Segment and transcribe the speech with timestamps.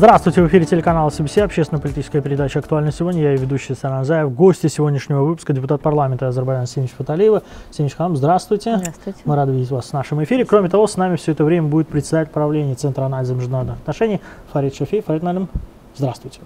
[0.00, 3.20] Здравствуйте, в эфире телеканала CBC, общественно-политическая передача «Актуально сегодня».
[3.20, 4.34] Я и ведущий Саран Заев.
[4.34, 7.42] Гости сегодняшнего выпуска депутат парламента Азербайджана Синич Фаталиева.
[7.70, 8.78] Синич Хам, здравствуйте.
[8.78, 9.18] Здравствуйте.
[9.26, 10.46] Мы рады видеть вас в нашем эфире.
[10.46, 14.22] Кроме того, с нами все это время будет председатель правления Центра анализа международных отношений
[14.54, 15.02] Фарид Шафи.
[15.02, 15.50] Фарид Налим,
[15.94, 16.40] здравствуйте.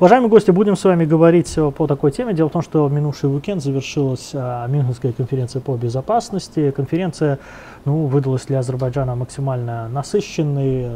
[0.00, 2.34] Уважаемые гости, будем с вами говорить по такой теме.
[2.34, 6.72] Дело в том, что в минувший уикенд завершилась а, Мюнхенская конференция по безопасности.
[6.72, 7.38] Конференция
[7.84, 10.88] ну, выдалась для Азербайджана максимально насыщенной.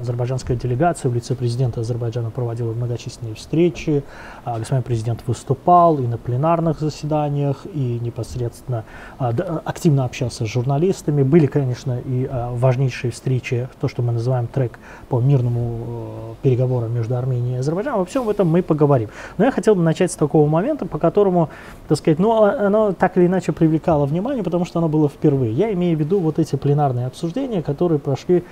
[0.00, 4.04] Азербайджанская делегация в лице президента Азербайджана проводила многочисленные встречи.
[4.44, 8.84] А, господин президент выступал и на пленарных заседаниях, и непосредственно
[9.18, 9.32] а,
[9.64, 11.22] активно общался с журналистами.
[11.22, 16.92] Были, конечно, и а, важнейшие встречи, то, что мы называем трек по мирному э, переговорам
[16.92, 18.00] между Арменией и Азербайджаном.
[18.00, 19.08] Во всем этом мы поговорим.
[19.38, 21.48] Но я хотел бы начать с такого момента, по которому,
[21.88, 25.52] так сказать, ну, оно так или иначе привлекало внимание, потому что оно было впервые.
[25.52, 28.44] Я имею в виду вот эти пленарные обсуждения, которые прошли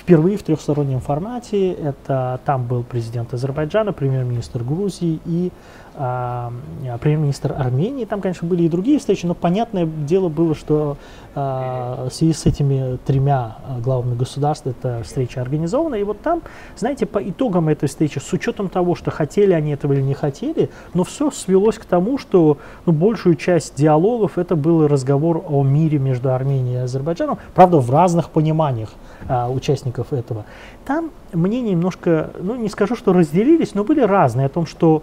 [0.00, 1.72] впервые в трехстороннем формате.
[1.72, 5.52] Это там был президент Азербайджана, премьер-министр Грузии и
[5.96, 6.52] а,
[7.00, 8.04] премьер-министр Армении.
[8.04, 10.96] Там, конечно, были и другие встречи, но понятное дело было, что
[11.34, 15.96] а, в связи с этими тремя главами государств эта встреча организована.
[15.96, 16.42] И вот там,
[16.76, 20.70] знаете, по итогам этой встречи, с учетом того, что хотели они этого или не хотели,
[20.94, 25.98] но все свелось к тому, что ну, большую часть диалогов это был разговор о мире
[25.98, 28.90] между Арменией и Азербайджаном, правда, в разных пониманиях
[29.28, 30.44] а, участников этого.
[30.84, 35.02] Там мнения немножко, ну не скажу, что разделились, но были разные о том, что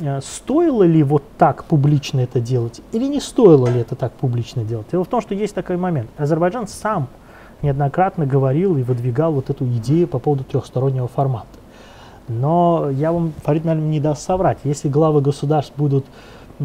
[0.00, 4.64] Э, стоило ли вот так публично это делать или не стоило ли это так публично
[4.64, 4.86] делать.
[4.90, 6.10] Дело в том, что есть такой момент.
[6.16, 7.08] Азербайджан сам
[7.60, 11.46] неоднократно говорил и выдвигал вот эту идею по поводу трехстороннего формата.
[12.28, 14.58] Но я вам, Фарид, наверное, не даст соврать.
[14.64, 16.06] Если главы государств будут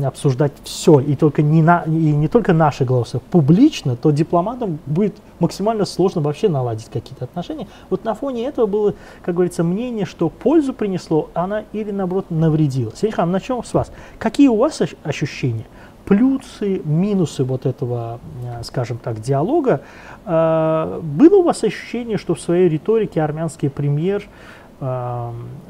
[0.06, 5.16] обсуждать все, и, только не, на, и не только наши голоса, публично, то дипломатам будет
[5.40, 7.68] максимально сложно вообще наладить какие-то отношения.
[7.90, 8.94] Вот на фоне этого было,
[9.24, 12.91] как говорится, мнение, что пользу принесло, она или наоборот навредила.
[12.96, 13.91] Сергей начнем с вас.
[14.19, 15.66] Какие у вас ощущения?
[16.06, 19.81] Плюсы, минусы вот этого, э, скажем так, диалога.
[20.25, 24.24] Э, было у вас ощущение, что в своей риторике армянский премьер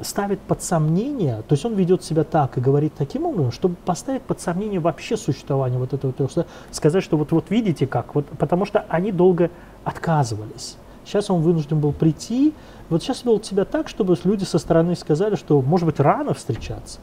[0.02, 4.20] ставит под сомнение, то есть он ведет себя так и говорит таким образом, чтобы поставить
[4.20, 6.30] под сомнение вообще существование вот этого трех
[6.72, 9.50] сказать, что вот, вот видите как, вот, потому что они долго
[9.82, 10.76] отказывались.
[11.06, 12.52] Сейчас он вынужден был прийти,
[12.90, 17.00] вот сейчас вел себя так, чтобы люди со стороны сказали, что может быть рано встречаться.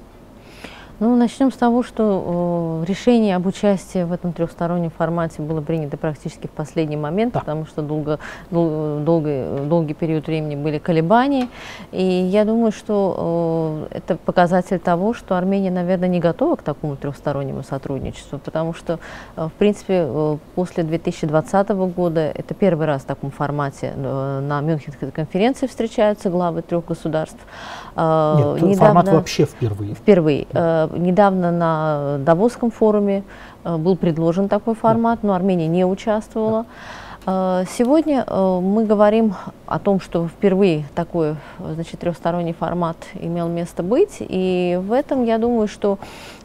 [1.00, 5.98] Ну, начнем с того, что э, решение об участии в этом трехстороннем формате было принято
[5.98, 7.42] практически в последний момент, да.
[7.42, 8.20] потому что долго,
[8.50, 11.50] дол, долгий, долгий период времени были колебания.
[11.92, 16.96] И я думаю, что э, это показатель того, что Армения, наверное, не готова к такому
[16.96, 19.00] трехстороннему сотрудничеству, потому что,
[19.36, 24.62] э, в принципе, э, после 2020 года это первый раз в таком формате э, на
[24.62, 27.40] Мюнхенской конференции встречаются главы трех государств.
[27.98, 29.94] Э, Нет, недавно, формат вообще впервые.
[29.96, 30.48] Впервые.
[30.54, 33.24] Да недавно на Давосском форуме
[33.64, 36.66] э, был предложен такой формат, но Армения не участвовала.
[37.26, 39.36] Э, сегодня э, мы говорим
[39.66, 45.38] о том, что впервые такой значит, трехсторонний формат имел место быть, и в этом я
[45.38, 46.00] думаю, что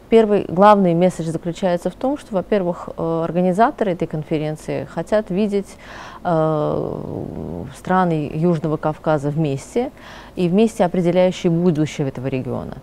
[0.09, 5.77] первый главный месседж заключается в том, что, во-первых, организаторы этой конференции хотят видеть
[6.19, 9.89] страны Южного Кавказа вместе
[10.35, 12.75] и вместе определяющие будущее этого региона.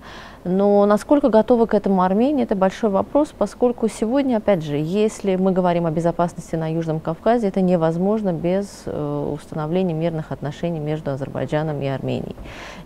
[0.51, 5.53] Но насколько готова к этому Армения, это большой вопрос, поскольку сегодня, опять же, если мы
[5.53, 11.83] говорим о безопасности на Южном Кавказе, это невозможно без э, установления мирных отношений между Азербайджаном
[11.83, 12.35] и Арменией.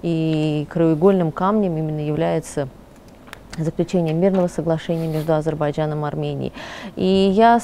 [0.02, 2.66] И краеугольным камнем именно является
[3.58, 6.52] заключение мирного соглашения между Азербайджаном и Арменией.
[6.96, 7.60] И я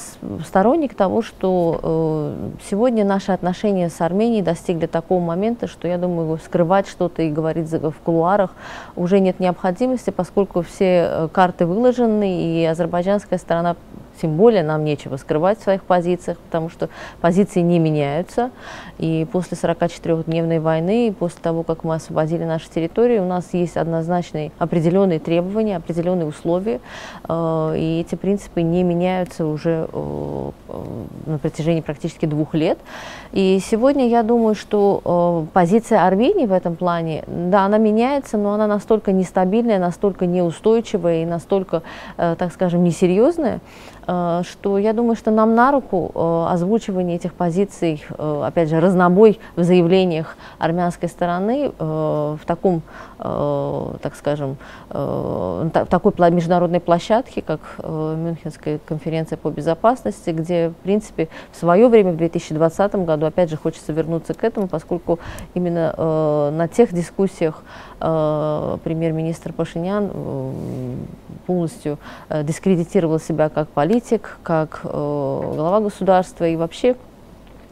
[0.47, 6.39] сторонник того, что э, сегодня наши отношения с Арменией достигли такого момента, что, я думаю,
[6.39, 8.55] скрывать что-то и говорить в кулуарах
[8.97, 13.77] уже нет необходимости, поскольку все э, карты выложены, и азербайджанская сторона
[14.21, 16.89] тем более нам нечего скрывать в своих позициях, потому что
[17.21, 18.51] позиции не меняются.
[18.99, 23.77] И после 44-дневной войны, и после того, как мы освободили наши территории, у нас есть
[23.77, 26.81] однозначные определенные требования, определенные условия.
[27.29, 30.51] Э, и эти принципы не меняются уже э,
[31.27, 32.79] на протяжении практически двух лет.
[33.33, 38.53] И сегодня я думаю, что э, позиция Армении в этом плане, да, она меняется, но
[38.53, 41.83] она настолько нестабильная, настолько неустойчивая и настолько,
[42.17, 43.61] так скажем, несерьезная, э,
[44.09, 49.39] что я думаю, что нам на руку э, озвучивание этих позиций, э, опять же, разнобой
[49.55, 52.83] в заявлениях армянской стороны в таком,
[53.19, 54.57] так скажем,
[54.91, 62.13] в такой международной площадке, как Мюнхенская конференция по безопасности, где, в принципе, в свое время,
[62.13, 65.19] в 2020 году, опять же, хочется вернуться к этому, поскольку
[65.55, 67.63] именно на тех дискуссиях
[67.99, 70.11] премьер-министр Пашинян
[71.47, 71.99] полностью
[72.43, 76.97] дискредитировал себя как политик, как глава государства и вообще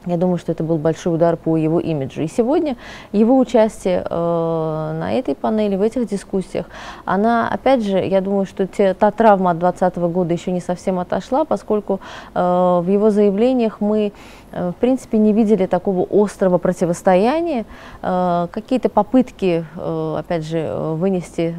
[0.06, 2.22] я думаю, что это был большой удар по его имиджу.
[2.22, 2.76] И сегодня
[3.12, 6.66] его участие э, на этой панели, в этих дискуссиях,
[7.04, 11.00] она, опять же, я думаю, что те, та травма от 2020 года еще не совсем
[11.00, 12.00] отошла, поскольку
[12.34, 14.12] э, в его заявлениях мы
[14.45, 17.66] Э, в принципе, не видели такого острого противостояния.
[18.02, 21.54] Э, какие-то попытки, э, опять же, вынести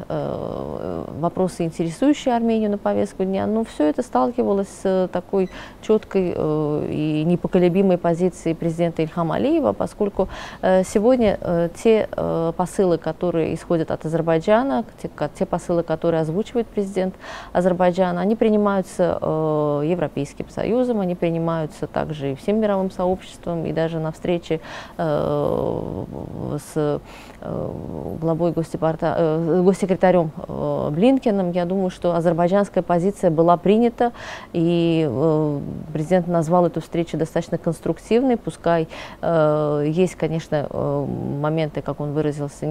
[1.20, 5.50] вопросы, интересующие Армению на повестку дня, но все это сталкивалось с такой
[5.82, 10.28] четкой и непоколебимой позицией президента Ильхама Алиева, поскольку
[10.62, 12.08] сегодня те
[12.56, 14.84] посылы, которые исходят от Азербайджана,
[15.34, 17.14] те, посылы, которые озвучивает президент
[17.52, 19.18] Азербайджана, они принимаются
[19.84, 24.60] Европейским Союзом, они принимаются также и всем мировым сообществом и даже на встрече
[24.96, 26.04] э,
[26.58, 27.00] с
[27.40, 34.12] главой госдепарта, э, госсекретарем э, Блинкиным, я думаю, что азербайджанская позиция была принята,
[34.52, 35.60] и э,
[35.92, 38.88] президент назвал эту встречу достаточно конструктивной, пускай
[39.20, 41.06] э, есть, конечно, э,
[41.40, 42.66] моменты, как он выразился,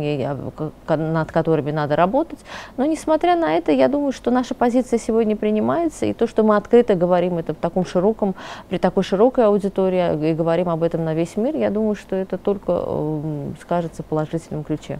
[0.87, 2.39] над которыми надо работать,
[2.77, 6.55] но несмотря на это, я думаю, что наша позиция сегодня принимается, и то, что мы
[6.57, 8.35] открыто говорим это в таком широком,
[8.69, 12.37] при такой широкой аудитории, и говорим об этом на весь мир, я думаю, что это
[12.37, 14.05] только э, скажется в
[14.57, 14.99] положительном ключе.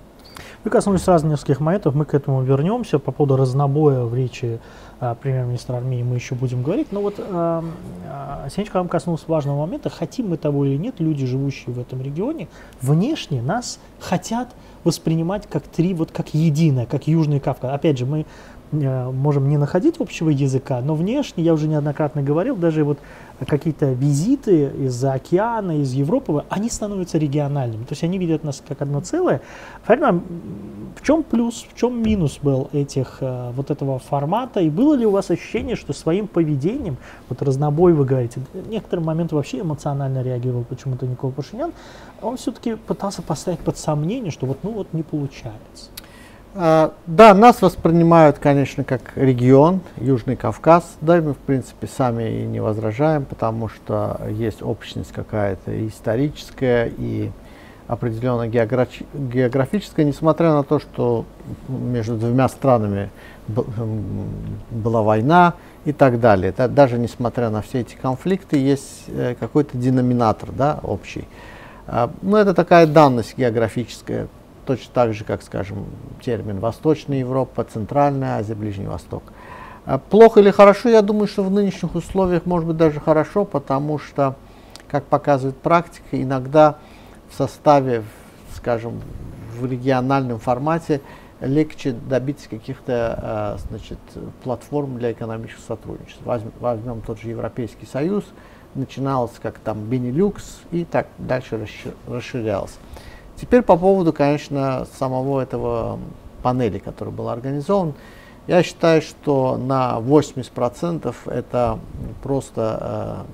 [0.64, 3.00] Мы коснулись сразу нескольких моментов, мы к этому вернемся.
[3.00, 4.60] По поводу разнобоя в речи
[5.00, 6.92] э, премьер-министра Армении мы еще будем говорить.
[6.92, 7.62] Но вот э,
[8.06, 9.90] э, Сенечка вам коснулся важного момента.
[9.90, 12.48] Хотим мы того или нет, люди, живущие в этом регионе,
[12.82, 14.50] внешне нас хотят
[14.84, 17.74] воспринимать как три, вот как единое, как Южный Кавказ.
[17.74, 18.26] Опять же, мы
[18.72, 23.00] можем не находить общего языка, но внешне, я уже неоднократно говорил, даже вот
[23.46, 27.84] какие-то визиты из-за океана, из Европы, они становятся региональными.
[27.84, 29.42] То есть они видят нас как одно целое.
[29.84, 30.22] Фарина,
[30.96, 34.60] в чем плюс, в чем минус был этих, э, вот этого формата?
[34.60, 36.98] И было ли у вас ощущение, что своим поведением,
[37.30, 41.74] вот разнобой вы говорите, некоторые моменты вообще эмоционально реагировал почему-то Никола Пашинян,
[42.22, 45.92] он все-таки пытался поставить под сомнение, что вот ну вот не получается.
[46.56, 50.98] А, да, нас воспринимают, конечно, как регион, Южный Кавказ.
[51.02, 56.92] Да, и мы, в принципе, сами и не возражаем, потому что есть общность какая-то историческая,
[56.98, 57.32] и
[57.88, 61.26] определенно географ- географическая, несмотря на то, что
[61.68, 63.10] между двумя странами
[63.48, 65.54] была война
[65.86, 66.54] и так далее.
[66.56, 71.28] Да, даже несмотря на все эти конфликты, есть э, какой-то деноминатор да, общий.
[71.88, 74.28] А, ну, это такая данность географическая
[74.68, 75.86] точно так же, как, скажем,
[76.22, 79.24] термин Восточная Европа, Центральная Азия, Ближний Восток.
[79.86, 83.98] А плохо или хорошо, я думаю, что в нынешних условиях может быть даже хорошо, потому
[83.98, 84.36] что,
[84.90, 86.76] как показывает практика, иногда
[87.30, 88.04] в составе,
[88.54, 89.02] скажем,
[89.58, 91.02] в региональном формате
[91.40, 94.00] легче добиться каких-то а, значит,
[94.44, 96.42] платформ для экономического сотрудничества.
[96.60, 98.26] Возьмем, тот же Европейский Союз,
[98.76, 101.66] начиналось как там Бенилюкс и так дальше
[102.08, 102.78] расширялось.
[103.40, 106.00] Теперь по поводу, конечно, самого этого
[106.42, 107.94] панели, который был организован.
[108.48, 111.80] Я считаю, что на 80% это
[112.24, 113.26] просто,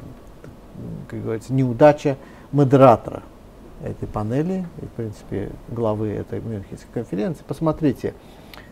[0.76, 2.18] э, как говорится, неудача
[2.52, 3.24] модератора
[3.82, 7.44] этой панели, и, в принципе, главы этой Мюнхенской конференции.
[7.48, 8.14] Посмотрите,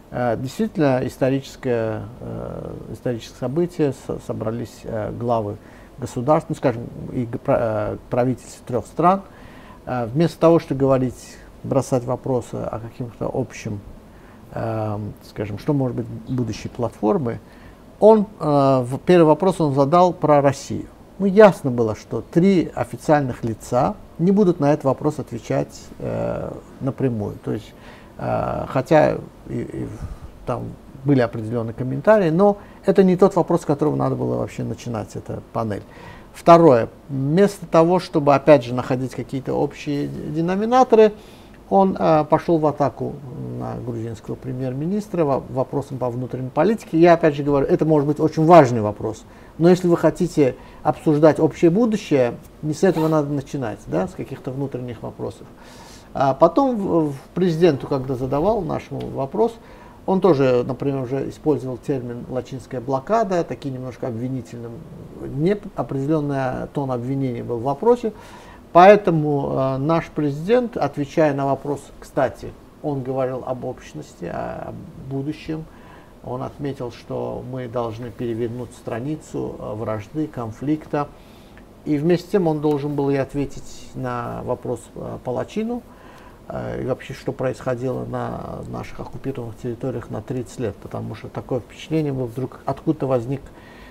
[0.09, 3.93] э, действительно историческое, э, историческое событие,
[4.27, 4.83] собрались
[5.17, 5.57] главы
[5.97, 7.25] государств, ну, скажем, и
[8.09, 9.21] правительств трех стран–
[10.13, 13.79] вместо того, чтобы говорить, бросать вопросы о каким-то общем,
[14.51, 17.39] э, скажем, что может быть будущей платформы,
[17.99, 20.87] он, э, первый вопрос он задал про Россию.
[21.19, 27.37] Ну, ясно было, что три официальных лица не будут на этот вопрос отвечать э, напрямую.
[27.43, 27.73] То есть,
[28.17, 29.17] э, хотя
[29.47, 29.87] и, и,
[30.47, 30.63] там
[31.03, 35.41] были определенные комментарии, но это не тот вопрос, с которого надо было вообще начинать эта
[35.53, 35.83] панель.
[36.33, 36.89] Второе.
[37.09, 41.13] Вместо того, чтобы опять же находить какие-то общие деноминаторы,
[41.69, 43.13] он э, пошел в атаку
[43.57, 46.99] на грузинского премьер-министра вопросом по внутренней политике.
[46.99, 49.23] Я опять же говорю, это может быть очень важный вопрос.
[49.57, 54.51] Но если вы хотите обсуждать общее будущее, не с этого надо начинать, да, с каких-то
[54.51, 55.47] внутренних вопросов.
[56.13, 59.53] А потом в, в президенту, когда задавал нашему вопрос,
[60.05, 64.73] Он тоже, например, уже использовал термин «лачинская блокада», такие немножко обвинительным,
[65.21, 68.11] не определенный тон обвинений был в вопросе.
[68.73, 74.73] Поэтому э, наш президент, отвечая на вопрос, кстати, он говорил об общности, о
[75.09, 75.65] будущем,
[76.23, 81.09] он отметил, что мы должны перевернуть страницу э, вражды, конфликта.
[81.85, 86.00] И вместе с тем он должен был и ответить на вопрос э, Палачину, Э,
[86.81, 92.13] и вообще, что происходило на наших оккупированных территориях на 30 лет, потому что такое впечатление
[92.13, 93.41] было вдруг откуда-то возник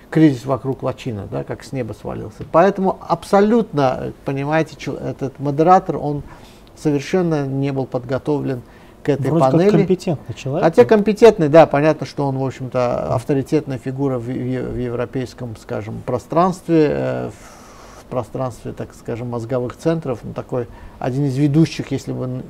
[0.09, 2.43] кризис вокруг Лачина, да, как с неба свалился.
[2.51, 6.21] Поэтому абсолютно, понимаете, этот модератор, он
[6.75, 8.61] совершенно не был подготовлен
[9.03, 9.69] к этой Вроде панели.
[9.69, 10.63] Как компетентный человек.
[10.63, 16.01] Хотя компетентный, да, понятно, что он, в общем-то, авторитетная фигура в, в, в европейском, скажем,
[16.05, 17.31] пространстве, э,
[18.11, 20.67] пространстве, так скажем, мозговых центров, ну, такой
[20.99, 22.43] один из ведущих, если бы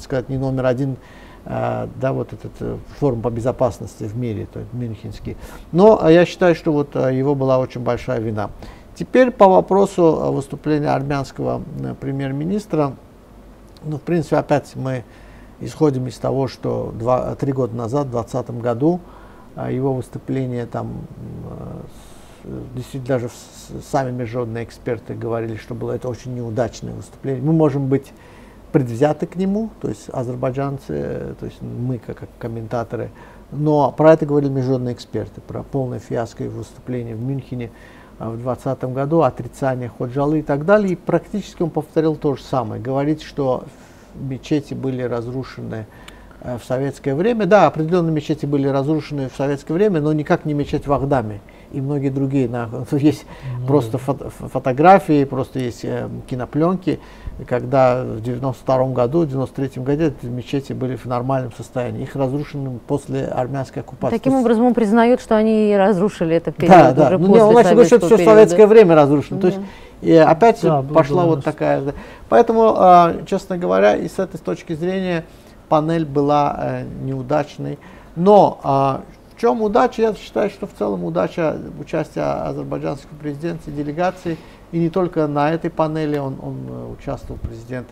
[0.00, 0.96] сказать, не номер один,
[1.44, 5.36] э, да, вот этот э, форум по безопасности в мире, то есть Мюнхенский.
[5.72, 8.50] Но э, я считаю, что вот э, его была очень большая вина.
[8.94, 11.62] Теперь по вопросу э, выступления армянского
[12.00, 12.94] премьер-министра,
[13.84, 15.04] ну, в принципе, опять мы
[15.60, 19.00] исходим из того, что два, три года назад, в 2020 году,
[19.68, 21.00] его выступление там
[22.74, 23.30] действительно даже
[23.90, 27.42] сами международные эксперты говорили, что было это очень неудачное выступление.
[27.42, 28.12] Мы можем быть
[28.72, 33.10] предвзяты к нему, то есть азербайджанцы, то есть мы как, как комментаторы,
[33.50, 37.70] но про это говорили международные эксперты, про полное фиаско и выступление в Мюнхене
[38.18, 40.92] а, в 2020 году, отрицание Ходжалы и так далее.
[40.92, 42.80] И практически он повторил то же самое.
[42.80, 43.64] Говорит, что
[44.14, 45.86] мечети были разрушены
[46.42, 47.46] э, в советское время.
[47.46, 51.40] Да, определенные мечети были разрушены в советское время, но никак не мечеть в Ахдаме
[51.72, 52.48] и многие другие.
[52.92, 53.26] Есть
[53.60, 57.00] ну, просто фото, фотографии, просто есть э, кинопленки,
[57.46, 62.02] когда в 92 году, в 93 году эти мечети были в нормальном состоянии.
[62.02, 64.16] Их разрушены после армянской оккупации.
[64.16, 67.06] Таким образом он признает, что они разрушили это период да, да.
[67.08, 69.40] уже ну, после не, он говорить, что это все в советское время разрушено.
[69.40, 69.42] Да.
[69.42, 69.60] То есть
[70.00, 71.94] и опять да, пошла вот такая.
[72.28, 75.24] Поэтому, э, честно говоря, и с этой точки зрения
[75.68, 77.78] панель была э, неудачной.
[78.14, 80.02] Но э, в чем удача?
[80.02, 84.36] Я считаю, что в целом удача участия азербайджанского президента и делегации,
[84.72, 87.86] и не только на этой панели, он, он э, участвовал, президент,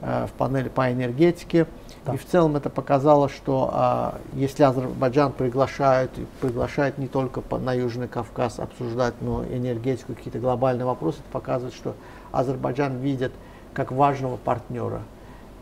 [0.00, 1.68] э, в панели по энергетике.
[2.04, 2.14] Да.
[2.14, 7.74] И в целом это показало, что э, если Азербайджан приглашает, приглашает не только по, на
[7.74, 11.94] Южный Кавказ обсуждать, но энергетику, какие-то глобальные вопросы, это показывает, что
[12.32, 13.30] Азербайджан видит
[13.72, 15.02] как важного партнера.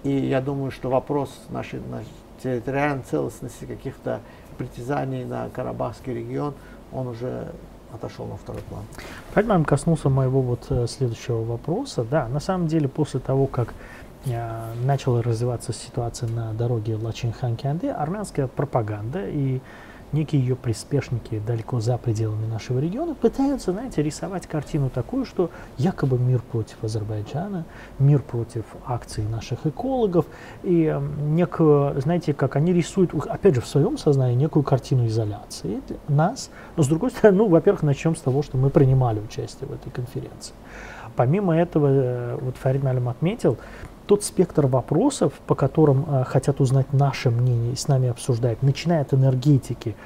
[0.03, 2.09] И я думаю, что вопрос нашей, нашей
[2.43, 4.21] территориальной целостности каких-то
[4.57, 6.55] притязаний на Карабахский регион,
[6.93, 7.53] он уже
[7.93, 8.83] отошел на второй план.
[9.35, 12.05] Поэтому коснулся моего вот э, следующего вопроса.
[12.05, 13.75] Да, на самом деле после того, как
[14.27, 19.61] э, начала развиваться ситуация на дороге Лачин-Хан-Кянде, армянская пропаганда и
[20.13, 26.19] некие ее приспешники далеко за пределами нашего региона пытаются, знаете, рисовать картину такую, что якобы
[26.19, 27.65] мир против Азербайджана,
[27.99, 30.27] мир против акций наших экологов,
[30.63, 35.81] и э, некую, знаете, как они рисуют, опять же, в своем сознании некую картину изоляции
[36.09, 39.73] нас, но с другой стороны, ну, во-первых, начнем с того, что мы принимали участие в
[39.73, 40.55] этой конференции.
[41.17, 43.57] Помимо этого, э, вот Фарид Малим отметил,
[44.07, 49.03] тот спектр вопросов, по которым э, хотят узнать наше мнение и с нами обсуждают, начиная
[49.03, 49.97] от энергетики,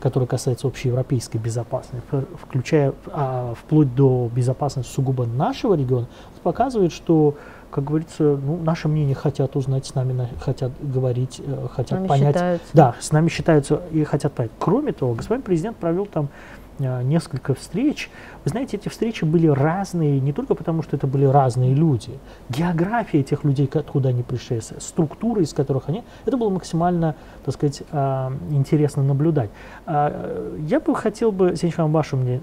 [0.00, 2.06] которая касается общеевропейской безопасности,
[2.40, 6.06] включая а, вплоть до безопасности сугубо нашего региона,
[6.44, 7.34] показывает, что,
[7.72, 12.36] как говорится, ну, наше мнение хотят узнать, с нами на, хотят говорить, э, хотят понять.
[12.36, 12.66] Считаются.
[12.74, 14.52] Да, с нами считаются и хотят понять.
[14.60, 18.10] Кроме того, господин президент провел там Э, несколько встреч.
[18.44, 22.18] Вы знаете, эти встречи были разные, не только потому, что это были разные люди.
[22.48, 27.82] География этих людей, откуда они пришли, структуры, из которых они, это было максимально, так сказать,
[27.90, 29.50] э, интересно наблюдать.
[29.86, 32.40] Э, я бы хотел бы, Сенчхан, ваше мне,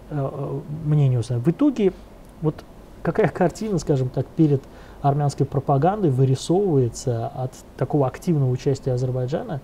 [0.86, 1.40] мнение узнать.
[1.40, 1.94] В итоге,
[2.42, 2.56] вот
[3.02, 4.62] какая картина, скажем так, перед
[5.02, 9.62] армянской пропагандой вырисовывается от такого активного участия Азербайджана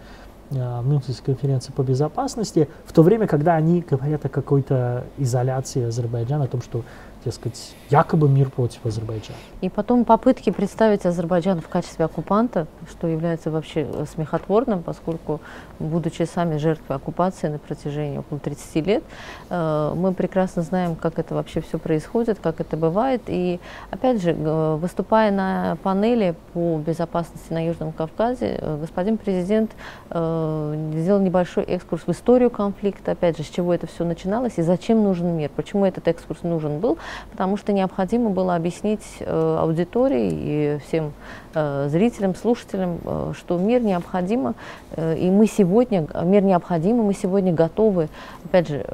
[0.52, 6.44] в Мюнхенской конференции по безопасности, в то время, когда они говорят о какой-то изоляции Азербайджана,
[6.44, 6.84] о том, что
[7.26, 9.38] дескать, якобы мир против Азербайджана.
[9.62, 15.40] И потом попытки представить Азербайджан в качестве оккупанта, что является вообще э, смехотворным, поскольку,
[15.80, 19.04] будучи сами жертвой оккупации на протяжении около 30 лет,
[19.50, 23.22] э, мы прекрасно знаем, как это вообще все происходит, как это бывает.
[23.28, 23.60] И,
[23.92, 29.72] опять же, выступая на панели по безопасности на Южном Кавказе, э, господин президент
[30.10, 35.04] сделал небольшой экскурс в историю конфликта, опять же, с чего это все начиналось и зачем
[35.04, 36.98] нужен мир, почему этот экскурс нужен был–
[37.32, 41.14] потому что необходимо было объяснить э, аудитории и всем
[41.54, 44.54] э, зрителям, слушателям, э, что мир необходимо,
[44.98, 48.10] и мы сегодня, мир необходим, и мы сегодня готовы,
[48.44, 48.86] опять же,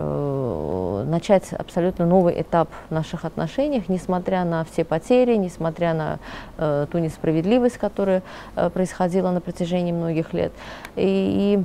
[1.08, 7.78] начать абсолютно новый этап в наших отношениях, несмотря на все потери, несмотря на ту несправедливость,
[7.78, 8.22] которая
[8.74, 10.52] происходила на протяжении многих лет.
[10.96, 11.64] И, и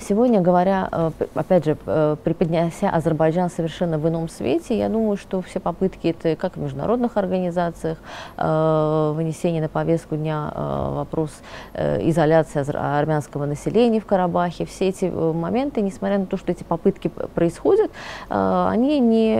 [0.00, 5.42] Сегодня, говоря, э, опять же, э, приподняся Азербайджан совершенно в ином свете, я думаю, что
[5.42, 7.98] все попытки, это как в международных организациях,
[8.36, 11.30] э, вынесение на повестку дня вопрос
[11.74, 17.90] изоляции армянского населения в Карабахе, все эти моменты, несмотря на то, что эти попытки происходят,
[18.28, 19.36] они не,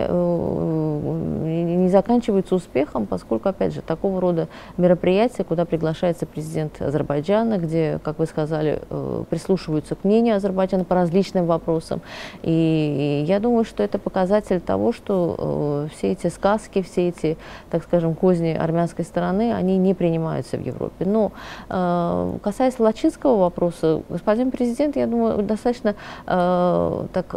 [1.75, 8.19] не заканчиваются успехом, поскольку, опять же, такого рода мероприятия, куда приглашается президент Азербайджана, где, как
[8.19, 8.81] вы сказали,
[9.29, 12.01] прислушиваются к мнению Азербайджана по различным вопросам.
[12.41, 17.37] И я думаю, что это показатель того, что э, все эти сказки, все эти,
[17.71, 21.05] так скажем, козни армянской стороны, они не принимаются в Европе.
[21.05, 21.31] Но
[21.69, 25.95] э, касаясь лачинского вопроса, господин президент, я думаю, достаточно
[26.27, 27.33] э, так,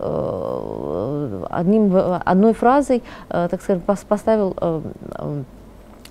[1.50, 1.92] одним,
[2.24, 4.82] одной фразой, так скажем, поставил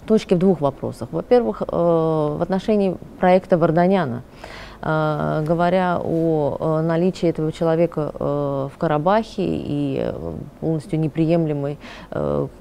[0.08, 1.10] точки в двух вопросах.
[1.12, 4.22] Во-первых, в отношении проекта Варданяна.
[4.86, 10.14] Э, говоря о э, наличии этого человека э, в Карабахе и
[10.60, 11.78] полностью неприемлемый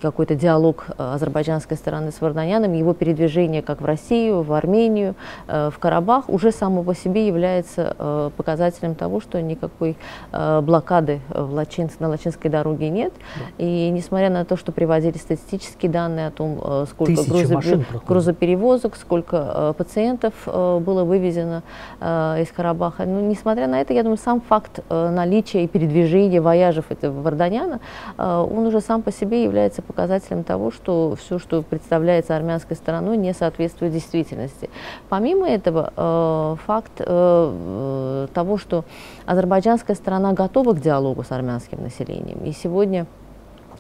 [0.00, 5.14] какой-то диалог азербайджанской стороны с Варданяном, его передвижение как в Россию, в Армению,
[5.46, 9.96] в Карабах уже само по себе является показателем того, что никакой
[10.32, 13.12] блокады в Лачинск, на Лачинской дороге нет.
[13.58, 17.60] И несмотря на то, что приводили статистические данные о том, сколько грузо,
[18.06, 21.62] грузоперевозок, сколько пациентов было вывезено
[22.00, 23.04] э, из Карабаха.
[23.04, 27.80] Но, несмотря на это, я думаю, сам факт э, наличия и передвижения вояжев этого Варданяна,
[28.18, 33.16] э, он уже сам по себе является показателем того, что все, что представляется армянской стороной,
[33.16, 34.70] не соответствует действительности.
[35.08, 38.84] Помимо этого, э, факт э, э того, что
[39.26, 42.38] азербайджанская сторона готова к диалогу с армянским населением.
[42.44, 43.06] И сегодня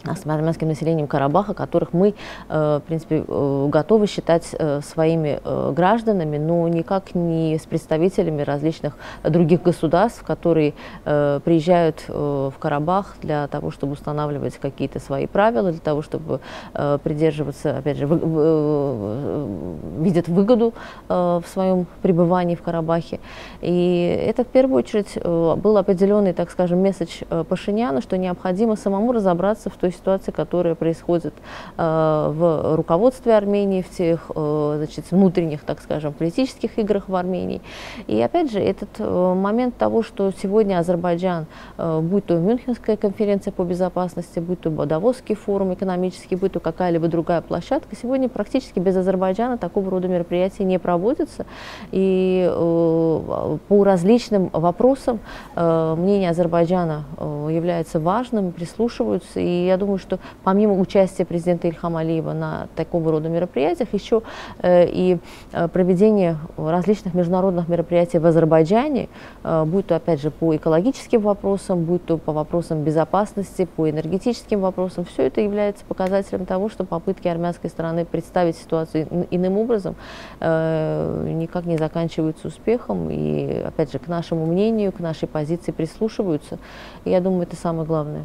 [0.04, 2.14] с армянским населением Карабаха, которых мы,
[2.48, 5.40] э, в принципе, э, готовы считать э, своими
[5.72, 10.74] гражданами, но никак не с представителями различных других государств, которые
[11.04, 16.40] приезжают в Карабах для того, чтобы устанавливать какие-то свои правила, для того, чтобы
[16.72, 18.06] придерживаться, опять же,
[19.98, 20.74] видят выгоду
[21.08, 23.20] в своем пребывании в Карабахе.
[23.60, 29.70] И это в первую очередь был определенный, так скажем, месседж Пашиняна, что необходимо самому разобраться
[29.70, 31.34] в той ситуации, которая происходит
[31.76, 37.60] э, в руководстве Армении, в тех э, значит, внутренних, так скажем, политических играх в Армении.
[38.06, 41.46] И опять же, этот э, момент того, что сегодня Азербайджан,
[41.78, 47.40] будь то Мюнхенская конференция по безопасности, будь то Бодовозский форум экономический, будь то какая-либо другая
[47.40, 51.46] площадка, сегодня практически без Азербайджана такого рода мероприятия не проводятся.
[51.92, 52.50] И
[53.68, 55.20] по различным вопросам
[55.54, 57.04] мнение Азербайджана
[57.50, 59.40] является важным, прислушиваются.
[59.40, 64.22] И я думаю, думаю, что помимо участия президента Ильхама Алиева на такого рода мероприятиях, еще
[64.62, 65.18] э, и
[65.52, 69.08] э, проведение различных международных мероприятий в Азербайджане,
[69.42, 74.60] э, будь то, опять же, по экологическим вопросам, будь то по вопросам безопасности, по энергетическим
[74.60, 79.96] вопросам, все это является показателем того, что попытки армянской стороны представить ситуацию иным образом
[80.40, 83.10] никак не заканчиваются успехом.
[83.10, 86.58] И, опять же, к нашему мнению, к нашей позиции прислушиваются.
[87.04, 88.24] Я думаю, это самое главное.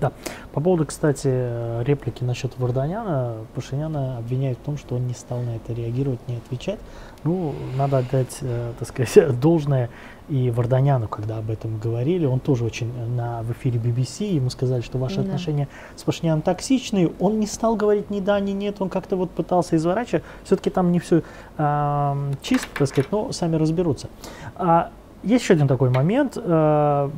[0.00, 0.12] Да.
[0.52, 5.56] По поводу, кстати, реплики насчет Варданяна, Пашиняна обвиняют в том, что он не стал на
[5.56, 6.78] это реагировать, не отвечать.
[7.24, 9.90] Ну, надо отдать, э, так сказать, должное
[10.28, 12.26] и Варданяну, когда об этом говорили.
[12.26, 15.22] Он тоже очень на, в эфире BBC, ему сказали, что ваши да.
[15.22, 17.12] отношения с Пашиняном токсичные.
[17.20, 20.24] Он не стал говорить ни да, ни нет, он как-то вот пытался изворачивать.
[20.44, 21.22] Все-таки там не все
[21.58, 24.08] э, чисто, так сказать, но сами разберутся.
[24.56, 24.90] А,
[25.22, 26.36] есть еще один такой момент.
[26.36, 27.10] Э,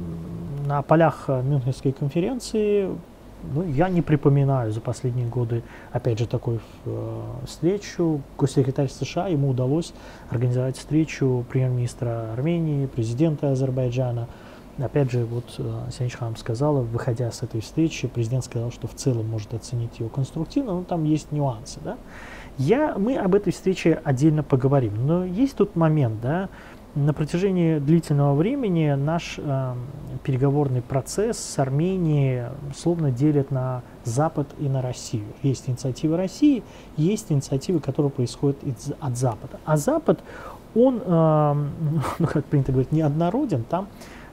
[0.69, 2.91] на полях э, Мюнхенской конференции
[3.55, 8.21] ну, я не припоминаю за последние годы, опять же, такой э, встречу.
[8.37, 9.95] Госсекретарь США, ему удалось
[10.29, 14.29] организовать встречу премьер-министра Армении, президента Азербайджана.
[14.77, 19.29] Опять же, вот э, Сяничхам сказала, выходя с этой встречи, президент сказал, что в целом
[19.29, 21.81] может оценить ее конструктивно, но там есть нюансы.
[21.83, 21.97] Да?
[22.59, 26.49] Я, мы об этой встрече отдельно поговорим, но есть тут момент, да,
[26.95, 29.75] на протяжении длительного времени наш э,
[30.25, 32.47] переговорный процесс с Арменией
[32.77, 35.27] словно делят на Запад и на Россию.
[35.43, 36.63] Есть инициативы России,
[36.97, 39.61] есть инициативы, которые происходят из, от Запада.
[39.65, 40.21] А Запад,
[40.75, 41.55] он, э,
[42.19, 43.65] ну, как принято говорить, неоднороден.
[43.65, 43.89] Там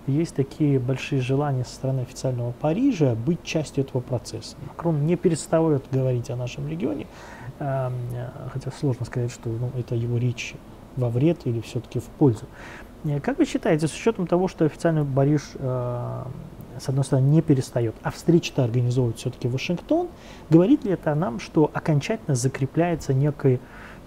[0.08, 4.56] есть такие большие желания со стороны официального Парижа быть частью этого процесса.
[4.68, 7.08] Макрон не перестает говорить о нашем регионе,
[7.60, 7.90] э,
[8.52, 10.56] хотя сложно сказать, что ну, это его речь
[10.96, 12.46] во вред или все-таки в пользу.
[13.04, 16.24] Э, как вы считаете, с учетом того, что официальный Париж, э,
[16.80, 20.08] с одной стороны, не перестает, а встречи-то организовывает все-таки Вашингтон,
[20.50, 23.60] говорит ли это нам, что окончательно закрепляется некая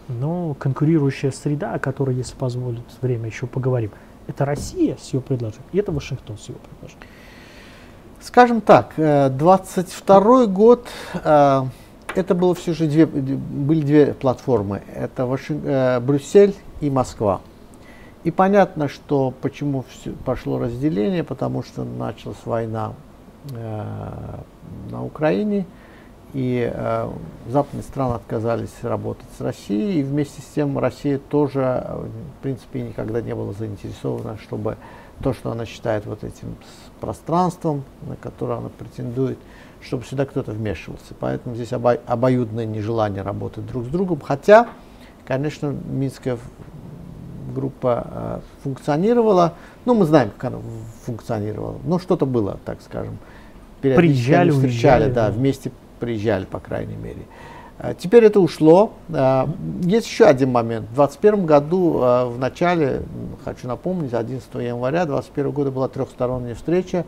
[0.09, 3.90] ну, конкурирующая среда, о которой, если позволит время, еще поговорим?
[4.27, 7.09] Это Россия с ее предложением, и это Вашингтон с его предложением.
[8.20, 11.62] Скажем так, 22 э, год, э,
[12.14, 14.83] это было все же две, были две платформы.
[14.92, 17.41] Это Вашинг, э, Брюссель и Москва.
[18.25, 22.93] И понятно, что почему все, пошло разделение, потому что началась война
[23.53, 25.64] на Украине,
[26.35, 27.11] и э,
[27.49, 31.87] западные страны отказались работать с Россией, и вместе с тем Россия тоже,
[32.38, 34.77] в принципе, никогда не была заинтересована, чтобы
[35.23, 36.57] то, что она считает вот этим
[37.01, 39.38] пространством, на которое она претендует,
[39.81, 41.14] чтобы сюда кто-то вмешивался.
[41.19, 44.21] Поэтому здесь обо обоюдное нежелание работать друг с другом.
[44.21, 44.69] Хотя,
[45.29, 46.38] конечно, Минская
[47.55, 50.59] группа э, функционировала, ну, мы знаем, как она
[51.05, 53.19] функционировала, но что-то было, так скажем.
[53.83, 57.23] Приезжали, встречали, уезжали, да, вместе приезжали, по крайней мере.
[57.79, 58.93] А, теперь это ушло.
[59.12, 59.49] А,
[59.83, 60.87] есть еще один момент.
[60.91, 63.03] В 2021 году, а, в начале,
[63.45, 67.05] хочу напомнить, 11 января 2021 года была трехсторонняя встреча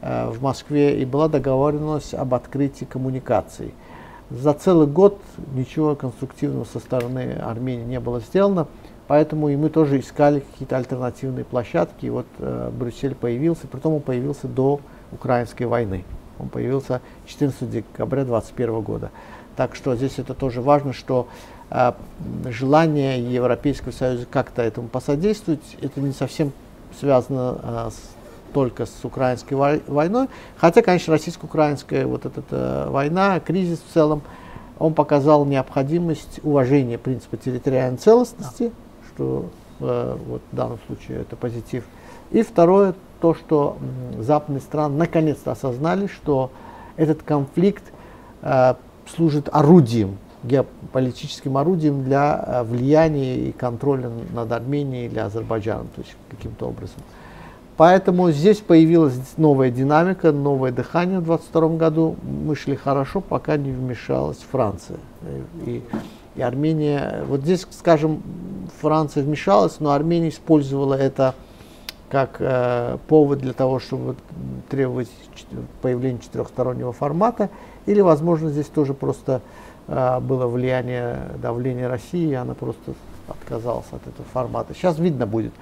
[0.00, 3.74] в Москве и была договоренность об открытии коммуникаций.
[4.30, 5.18] За целый год
[5.54, 8.66] ничего конструктивного со стороны Армении не было сделано,
[9.06, 12.06] поэтому и мы тоже искали какие-то альтернативные площадки.
[12.06, 14.80] И вот Брюссель появился, притом он появился до
[15.12, 16.04] украинской войны.
[16.38, 19.10] Он появился 14 декабря 2021 года.
[19.56, 21.26] Так что здесь это тоже важно, что
[21.70, 21.92] э,
[22.44, 26.52] желание Европейского Союза как-то этому посодействовать, это не совсем
[26.98, 28.17] связано э, с,
[28.52, 30.28] только с украинской войной.
[30.56, 34.22] Хотя, конечно, российско-украинская вот эта э, война, кризис в целом,
[34.78, 38.72] он показал необходимость уважения принципа территориальной целостности,
[39.08, 39.46] что
[39.80, 41.84] э, вот в данном случае это позитив.
[42.30, 43.78] И второе, то, что
[44.18, 46.50] западные страны наконец-то осознали, что
[46.96, 47.84] этот конфликт
[48.42, 48.74] э,
[49.16, 56.14] служит орудием, геополитическим орудием для э, влияния и контроля над Арменией или Азербайджаном, то есть
[56.30, 57.02] каким-то образом.
[57.78, 62.16] Поэтому здесь появилась новая динамика, новое дыхание в 2022 году.
[62.24, 64.98] Мы шли хорошо, пока не вмешалась Франция.
[65.64, 65.84] И,
[66.34, 68.20] и Армения, вот здесь, скажем,
[68.80, 71.36] Франция вмешалась, но Армения использовала это
[72.10, 74.16] как э, повод для того, чтобы
[74.68, 75.08] требовать
[75.80, 77.48] появления четырехстороннего формата,
[77.86, 79.40] или, возможно, здесь тоже просто
[79.86, 82.94] э, было влияние, давление России, и она просто
[83.28, 84.74] отказалась от этого формата.
[84.74, 85.52] Сейчас видно будет.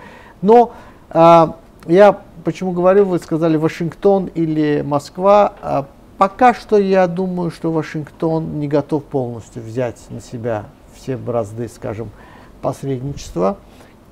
[0.41, 0.73] Но
[1.11, 1.47] э,
[1.87, 5.55] я почему говорю, вы сказали Вашингтон или Москва.
[5.63, 5.83] Э,
[6.17, 12.11] пока что я думаю, что Вашингтон не готов полностью взять на себя все бразды, скажем,
[12.63, 13.59] посредничества.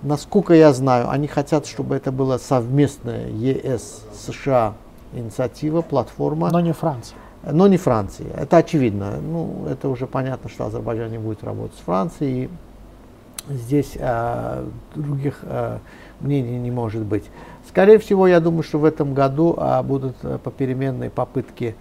[0.02, 4.74] Насколько я знаю, они хотят, чтобы это была совместная ЕС-США
[5.14, 6.50] инициатива, платформа.
[6.50, 7.16] Но не Франция.
[7.42, 8.26] Но не Франция.
[8.36, 9.18] Это очевидно.
[9.20, 12.50] Ну, это уже понятно, что Азербайджан не будет работать с Францией.
[13.48, 15.78] Здесь а, других а,
[16.20, 17.24] мнений не может быть.
[17.74, 21.74] Скорее всего, я думаю, что в этом году а, будут а, попеременные попытки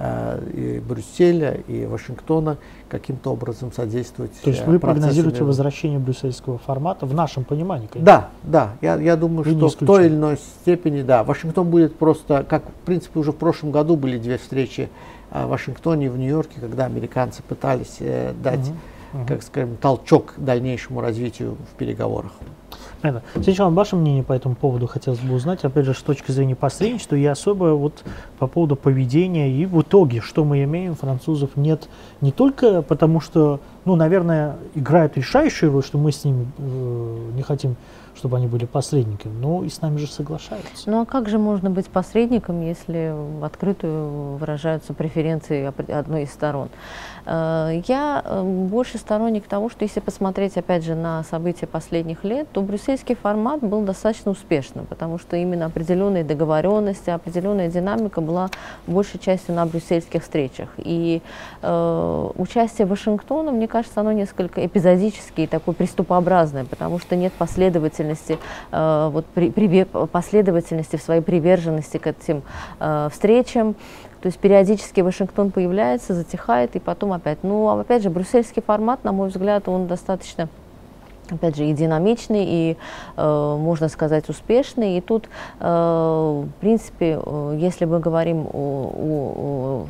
[0.00, 2.58] Э, и Брюсселя, и Вашингтона
[2.88, 4.30] каким-то образом содействовать.
[4.42, 7.88] То есть э, вы прогнозируете возвращение брюссельского формата в нашем понимании?
[7.88, 8.06] Конечно?
[8.06, 8.70] Да, да.
[8.80, 11.24] Я, я думаю, вы что в той или иной степени, да.
[11.24, 14.88] Вашингтон будет просто, как в принципе уже в прошлом году были две встречи
[15.32, 19.26] э, в Вашингтоне и в Нью-Йорке, когда американцы пытались э, дать, угу, угу.
[19.26, 22.34] как скажем, толчок дальнейшему развитию в переговорах.
[23.02, 23.22] Это.
[23.40, 27.14] Сначала ваше мнение по этому поводу хотелось бы узнать, опять же, с точки зрения посредничества
[27.14, 28.04] и особо вот
[28.38, 31.88] по поводу поведения и в итоге, что мы имеем, французов нет
[32.20, 37.42] не только потому, что, ну, наверное, играют решающую роль, что мы с ними э, не
[37.42, 37.74] хотим
[38.18, 40.90] чтобы они были посредниками, но и с нами же соглашаются.
[40.90, 46.68] Ну а как же можно быть посредником, если в открытую выражаются преференции одной из сторон?
[47.24, 52.48] Э, я э, больше сторонник того, что если посмотреть опять же на события последних лет,
[52.52, 58.50] то брюссельский формат был достаточно успешным, потому что именно определенные договоренности, определенная динамика была
[58.86, 60.68] большей частью на брюссельских встречах.
[60.78, 61.22] И
[61.62, 68.38] э, участие Вашингтона, мне кажется, оно несколько эпизодическое и такое приступообразное, потому что нет последовательности,
[68.72, 72.42] э, вот, при, при, последовательности в своей приверженности к этим
[72.80, 73.74] э, встречам.
[74.20, 77.38] То есть периодически Вашингтон появляется, затихает и потом опять.
[77.42, 80.48] Ну, а опять же, брюссельский формат, на мой взгляд, он достаточно
[81.32, 82.76] опять же, и динамичный, и,
[83.16, 84.98] э, можно сказать, успешный.
[84.98, 85.28] И тут,
[85.60, 89.86] э, в принципе, э, если мы говорим о, о, о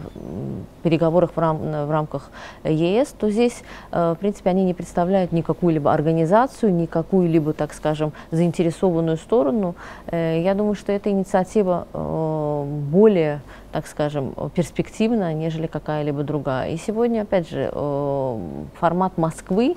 [0.83, 2.31] переговорах в, рам, в рамках
[2.65, 7.73] ЕС, то здесь, э, в принципе, они не представляют никакую либо организацию, никакую либо, так
[7.75, 9.75] скажем, заинтересованную сторону.
[10.07, 13.41] Э, я думаю, что эта инициатива э, более
[13.73, 16.71] так скажем, перспективна, нежели какая-либо другая.
[16.71, 18.39] И сегодня, опять же, э,
[18.81, 19.77] формат Москвы,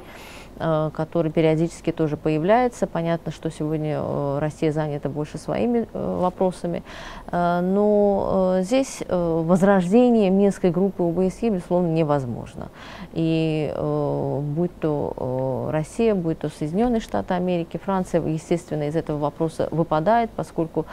[0.57, 2.87] который периодически тоже появляется.
[2.87, 6.83] Понятно, что сегодня э, Россия занята больше своими э, вопросами.
[7.31, 12.67] Но здесь возрождение Минской группы ОБСЕ, безусловно, невозможно.
[13.13, 20.29] И будь то Россия, будь то Соединенные Штаты Америки, Франция, естественно, из этого вопроса выпадает,
[20.31, 20.85] поскольку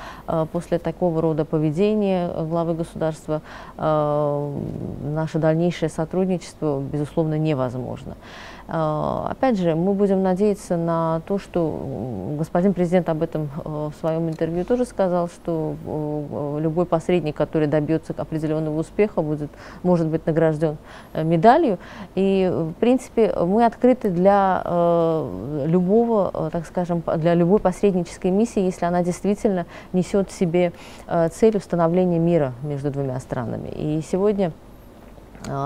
[0.53, 3.43] после такого рода поведения главы государства
[3.77, 8.15] наше дальнейшее сотрудничество, безусловно, невозможно.
[8.69, 13.93] Э, опять же, мы будем надеяться на то, что господин президент об этом э, в
[13.99, 19.51] своем интервью тоже сказал, что э, любой посредник, который добьется определенного успеха, будет,
[19.83, 20.77] может быть награжден
[21.15, 21.79] медалью.
[22.15, 24.63] И, в принципе, мы открыты для
[25.67, 30.73] любого, так скажем, для любой посреднической миссии, если она действительно несет в себе
[31.33, 33.69] цель установления мира между двумя странами.
[33.69, 34.68] И сегодня а,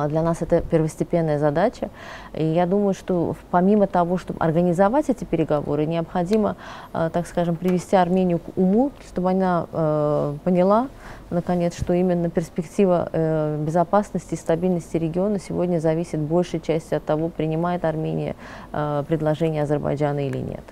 [0.08, 1.90] для нас это первостепенная задача.
[2.32, 6.56] И я думаю, что помимо того, чтобы организовать эти переговоры, необходимо,
[6.92, 10.88] а, так скажем, привести Армению к уму, чтобы она э, поняла,
[11.30, 17.28] наконец, что именно перспектива э, безопасности и стабильности региона сегодня зависит большей части от того,
[17.28, 18.36] принимает Армения
[18.72, 20.64] э, предложение Азербайджана или нет.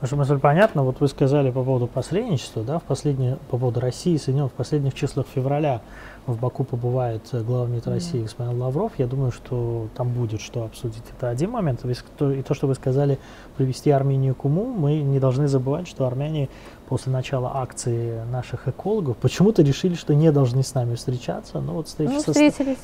[0.00, 0.82] Ваша мысль понятна.
[0.82, 4.94] Вот вы сказали по поводу посредничества, да, в последние, по поводу России Соединенных, в последних
[4.94, 5.80] числах февраля
[6.26, 8.92] в Баку побывает глава МИД России господин Лавров.
[8.98, 11.04] Я думаю, что там будет что обсудить.
[11.16, 11.84] Это один момент.
[11.84, 13.18] И то, что вы сказали,
[13.56, 16.48] привести Армению к уму, мы не должны забывать, что армяне
[16.88, 21.60] после начала акции наших экологов почему-то решили, что не должны с нами встречаться.
[21.60, 22.32] Но вот встреча, ну, со...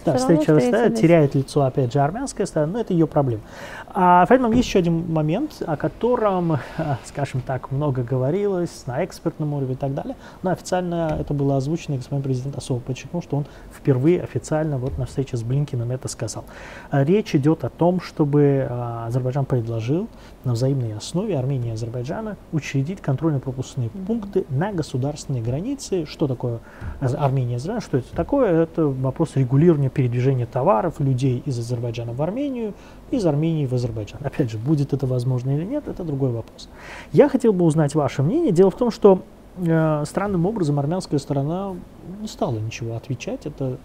[0.05, 1.01] да, встреча встретились.
[1.01, 3.43] теряет лицо, опять же, армянская сторона, но это ее проблема.
[3.89, 6.59] А поэтому есть еще один момент, о котором,
[7.05, 11.95] скажем так, много говорилось на экспертном уровне и так далее, но официально это было озвучено,
[11.95, 16.09] и господин президент особо подчеркнул, что он впервые официально вот на встрече с Блинкиным это
[16.09, 16.45] сказал.
[16.91, 20.09] Речь идет о том, чтобы а, Азербайджан предложил
[20.45, 26.07] на взаимной основе Армении и Азербайджана учредить контрольно-пропускные пункты на государственной границе.
[26.07, 26.61] Что такое
[27.01, 27.89] Армения и Азербайджан?
[27.89, 28.63] Что это такое?
[28.63, 32.75] Это вопрос регулирования передвижения товаров, людей из Азербайджана в Армению,
[33.11, 34.21] из Армении в Азербайджан.
[34.23, 36.69] Опять же, будет это возможно или нет, это другой вопрос.
[37.13, 38.53] Я хотел бы узнать ваше мнение.
[38.53, 39.23] Дело в том, что
[39.59, 41.75] э, странным образом армянская сторона
[42.21, 43.47] не стала ничего отвечать.
[43.47, 43.79] Это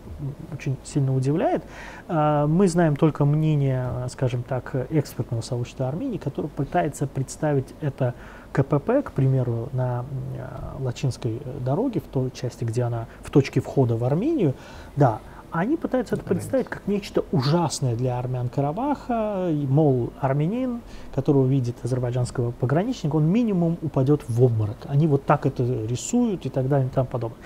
[0.53, 1.63] очень сильно удивляет.
[2.07, 8.13] Э, мы знаем только мнение, скажем так, экспертного сообщества Армении, которое пытается представить это
[8.51, 10.05] КПП, к примеру, на
[10.35, 14.53] э, Лачинской дороге, в той части, где она в точке входа в Армению,
[14.95, 15.19] да,
[15.51, 20.81] они пытаются это представить как нечто ужасное для армян Карабаха, мол, армянин,
[21.15, 24.77] которого видит азербайджанского пограничника, он минимум упадет в обморок.
[24.85, 27.39] Они вот так это рисуют и так далее и тому подобное.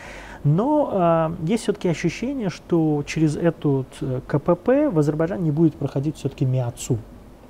[0.43, 6.17] Но э, есть все-таки ощущение, что через этот э, КПП в Азербайджан не будет проходить
[6.17, 6.97] все-таки МИАЦУ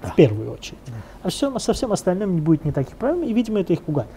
[0.01, 0.09] да.
[0.09, 0.79] в первую очередь.
[0.87, 0.93] Да.
[1.23, 4.09] А все, со всем остальным не будет не таких проблем, и, видимо, это их пугает.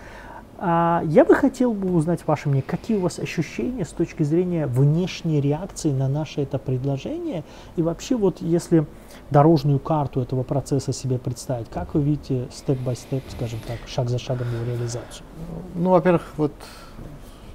[0.56, 4.66] А, я бы хотел бы узнать ваше мнение, какие у вас ощущения с точки зрения
[4.66, 7.44] внешней реакции на наше это предложение,
[7.76, 8.86] и вообще вот если
[9.30, 14.46] дорожную карту этого процесса себе представить, как вы видите степ-бай-степ, скажем так, шаг за шагом
[14.54, 15.26] его реализацию?
[15.74, 16.52] Ну, во-первых, вот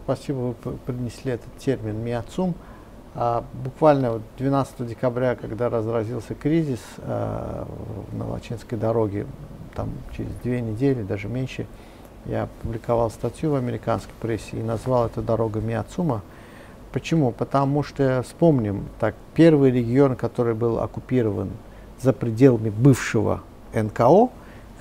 [0.04, 2.54] спасибо, вы принесли этот термин «миацум».
[3.16, 7.68] А, буквально вот 12 декабря, когда разразился кризис а,
[8.12, 9.26] на Лачинской дороге,
[9.76, 11.66] там через две недели, даже меньше,
[12.26, 16.22] я публиковал статью в американской прессе и назвал это дорога Миацума.
[16.92, 17.32] Почему?
[17.32, 21.50] Потому что, вспомним, так, первый регион, который был оккупирован
[22.02, 23.42] за пределами бывшего
[23.74, 24.30] НКО,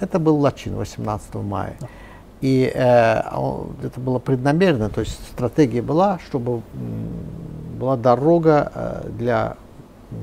[0.00, 1.76] это был Лачин 18 мая.
[2.40, 6.62] И э, это было преднамеренно, то есть стратегия была, чтобы
[7.79, 9.57] была дорога э, для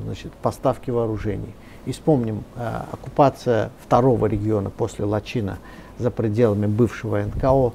[0.05, 1.53] значит, поставки вооружений.
[1.85, 5.57] И вспомним, э, оккупация второго региона после Лачина
[5.99, 7.73] за пределами бывшего НКО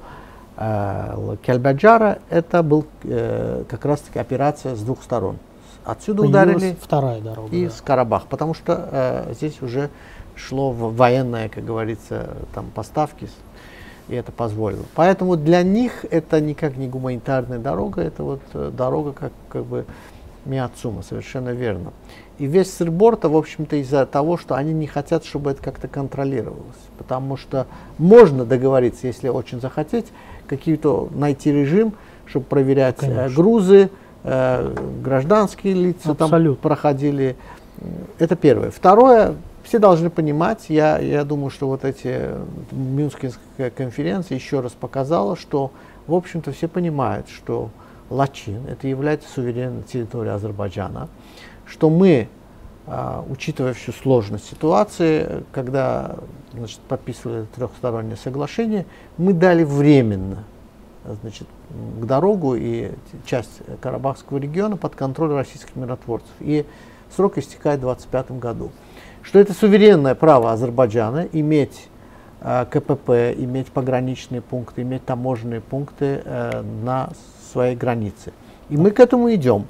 [0.56, 5.36] э, Кельбаджара, это был э, как раз-таки операция с двух сторон.
[5.84, 7.70] Отсюда Появилась ударили вторая дорога, и да.
[7.70, 9.90] с Карабах, потому что э, здесь уже
[10.34, 13.28] шло военное, как говорится, там поставки,
[14.10, 14.84] и это позволило.
[14.94, 19.86] Поэтому для них это никак не гуманитарная дорога, это вот э, дорога как, как бы
[20.44, 21.92] Миацума, совершенно верно.
[22.38, 26.64] И весь сырборта, в общем-то, из-за того, что они не хотят, чтобы это как-то контролировалось.
[26.98, 27.66] Потому что
[27.98, 30.06] можно договориться, если очень захотеть,
[30.48, 31.92] какие-то найти режим,
[32.26, 33.36] чтобы проверять э, Конечно.
[33.36, 33.90] грузы,
[34.24, 36.54] э, гражданские лица Абсолютно.
[36.54, 37.36] там проходили.
[38.18, 38.70] Это первое.
[38.70, 39.36] Второе,
[39.70, 42.30] все должны понимать, я, я думаю, что вот эти
[42.72, 45.70] Мюнхенская конференция еще раз показала, что,
[46.08, 47.70] в общем-то, все понимают, что
[48.10, 51.08] Лачин это является суверенной территорией Азербайджана,
[51.66, 52.26] что мы,
[52.88, 56.16] а, учитывая всю сложность ситуации, когда
[56.52, 58.86] значит, подписывали трехстороннее соглашение,
[59.18, 60.42] мы дали временно
[61.22, 61.46] значит,
[62.00, 62.90] к дорогу и
[63.24, 66.32] часть Карабахского региона под контроль российских миротворцев.
[66.40, 66.66] И
[67.14, 68.72] срок истекает в 2025 году.
[69.22, 71.88] Что это суверенное право Азербайджана иметь
[72.40, 77.10] э, КПП, иметь пограничные пункты, иметь таможенные пункты э, на
[77.52, 78.32] своей границе.
[78.68, 79.66] И мы к этому идем.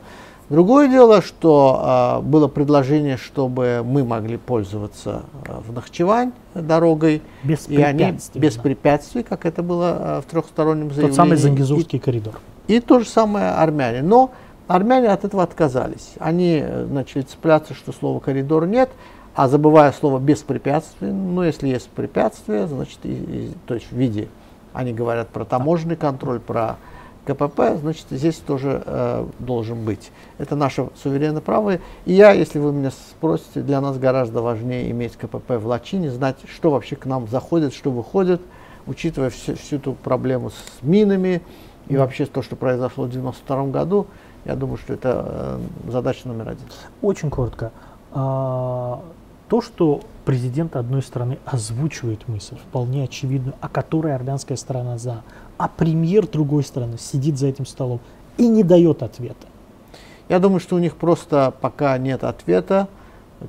[0.51, 7.23] Другое дело, что э, было предложение, чтобы мы могли пользоваться э, в Нахчевань дорогой.
[7.45, 8.63] Без и они без да.
[8.63, 11.11] препятствий, как это было э, в трехстороннем заявлении.
[11.11, 12.41] Тот самый Зангизурский и, коридор.
[12.67, 14.03] И то же самое армяне.
[14.03, 14.33] Но
[14.67, 16.15] армяне от этого отказались.
[16.19, 18.91] Они э, начали цепляться, что слова коридор нет,
[19.35, 23.97] а забывая слово без препятствий, ну если есть препятствия, значит, и, и, то есть в
[23.97, 24.29] виде,
[24.73, 26.79] они говорят про таможенный контроль, про
[27.25, 30.11] КПП, значит, здесь тоже э, должен быть.
[30.39, 31.75] Это наше суверенное право.
[32.07, 36.37] И я, если вы меня спросите, для нас гораздо важнее иметь КПП в Лачине, знать,
[36.53, 38.41] что вообще к нам заходит, что выходит,
[38.87, 41.43] учитывая всю, всю эту проблему с минами
[41.89, 44.07] и вообще то, что произошло в 1992 году,
[44.45, 46.67] я думаю, что это э, задача номер один.
[47.03, 47.71] Очень коротко.
[49.51, 55.23] А, то, что президент одной страны озвучивает мысль, вполне очевидную, о которой армянская сторона за,
[55.59, 58.01] а премьер другой страны сидит за этим столом
[58.39, 59.49] и не дает ответа.
[60.29, 62.87] Я думаю, что у них просто пока нет ответа,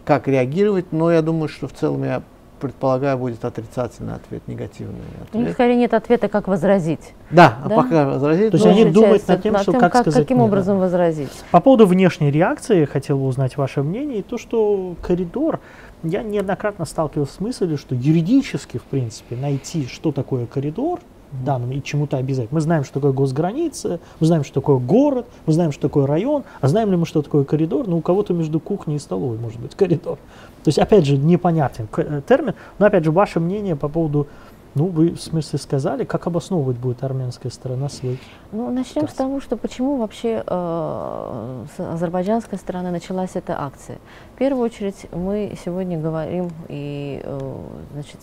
[0.04, 2.24] как реагировать, но я думаю, что в целом я
[2.62, 5.34] предполагаю, будет отрицательный ответ, негативный ответ.
[5.34, 7.14] У них скорее нет ответа, как возразить.
[7.32, 7.76] Да, да?
[7.76, 8.52] пока возразить.
[8.52, 10.86] То есть они думают над тем, что тем, как, как сказать Каким нет, образом да.
[10.86, 11.32] возразить?
[11.50, 14.20] По поводу внешней реакции хотел бы узнать ваше мнение.
[14.20, 15.60] И то, что коридор,
[16.04, 21.00] я неоднократно сталкивался с мыслью, что юридически, в принципе, найти, что такое коридор,
[21.32, 22.52] данным и чему-то обязать.
[22.52, 26.44] Мы знаем, что такое госграница, мы знаем, что такое город, мы знаем, что такое район,
[26.60, 27.88] а знаем ли мы, что такое коридор?
[27.88, 30.18] Ну, у кого-то между кухней и столовой может быть коридор.
[30.64, 34.28] То есть, опять же, непонятен э, термин, но, опять же, ваше мнение по поводу
[34.74, 38.20] ну, вы в смысле сказали, как обосновывать будет армянская сторона свой?
[38.52, 39.14] Ну, начнем сказ.
[39.14, 43.98] с того, что почему вообще э, с азербайджанской стороны началась эта акция.
[44.36, 47.56] В первую очередь мы сегодня говорим и, э,
[47.94, 48.20] значит,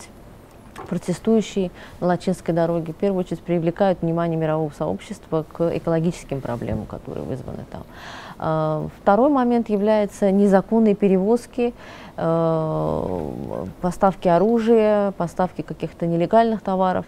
[0.87, 7.25] протестующие на Лачинской дороге в первую очередь привлекают внимание мирового сообщества к экологическим проблемам, которые
[7.25, 7.83] вызваны там.
[8.39, 11.75] А, второй момент является незаконные перевозки,
[12.17, 17.07] э, поставки оружия, поставки каких-то нелегальных товаров.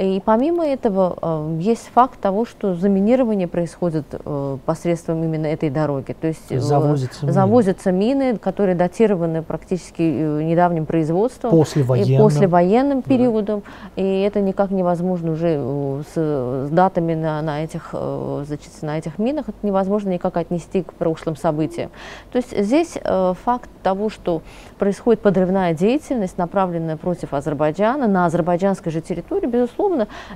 [0.00, 6.16] И помимо этого э, есть факт того, что заминирование происходит э, посредством именно этой дороги.
[6.18, 8.30] То есть завозятся, завозятся мины.
[8.30, 11.50] мины, которые датированы практически недавним производством.
[11.50, 12.14] Послевоенным.
[12.14, 13.62] И послевоенным периодом.
[13.96, 14.02] Да.
[14.02, 19.50] И это никак невозможно уже с, с датами на, на, этих, значит, на этих минах,
[19.50, 21.90] это невозможно никак отнести к прошлым событиям.
[22.32, 24.40] То есть здесь э, факт того, что
[24.78, 29.89] происходит подрывная деятельность, направленная против Азербайджана на азербайджанской же территории, безусловно,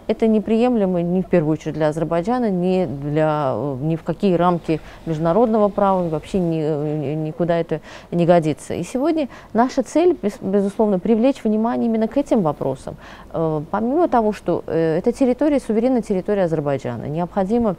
[0.07, 4.81] это неприемлемо ни в первую очередь для Азербайджана, ни, для, э, ни в какие рамки
[5.07, 8.75] международного права, вообще ни, никуда это не годится.
[8.75, 12.97] И сегодня наша цель, безусловно, привлечь внимание именно к этим вопросам.
[13.33, 17.77] Э, помимо того, что э, это территория, суверенная территория Азербайджана, необходимо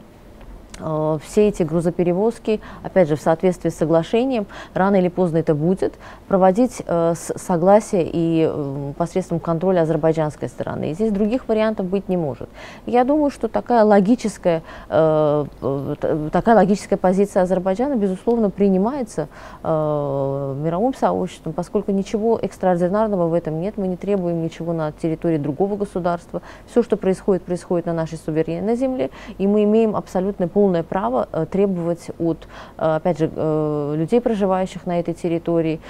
[0.76, 5.94] все эти грузоперевозки, опять же, в соответствии с соглашением, рано или поздно это будет,
[6.28, 10.90] проводить э, с согласия и э, посредством контроля азербайджанской стороны.
[10.90, 12.48] И здесь других вариантов быть не может.
[12.84, 19.28] Я думаю, что такая логическая, э, э такая логическая позиция Азербайджана, безусловно, принимается
[19.62, 25.38] э, мировым сообществом, поскольку ничего экстраординарного в этом нет, мы не требуем ничего на территории
[25.38, 26.42] другого государства.
[26.68, 31.28] Все, что происходит, происходит на нашей суверенной земле, и мы имеем абсолютно полное полное право
[31.32, 32.48] э, требовать от,
[32.78, 35.80] э, опять же, э, людей, проживающих на этой территории,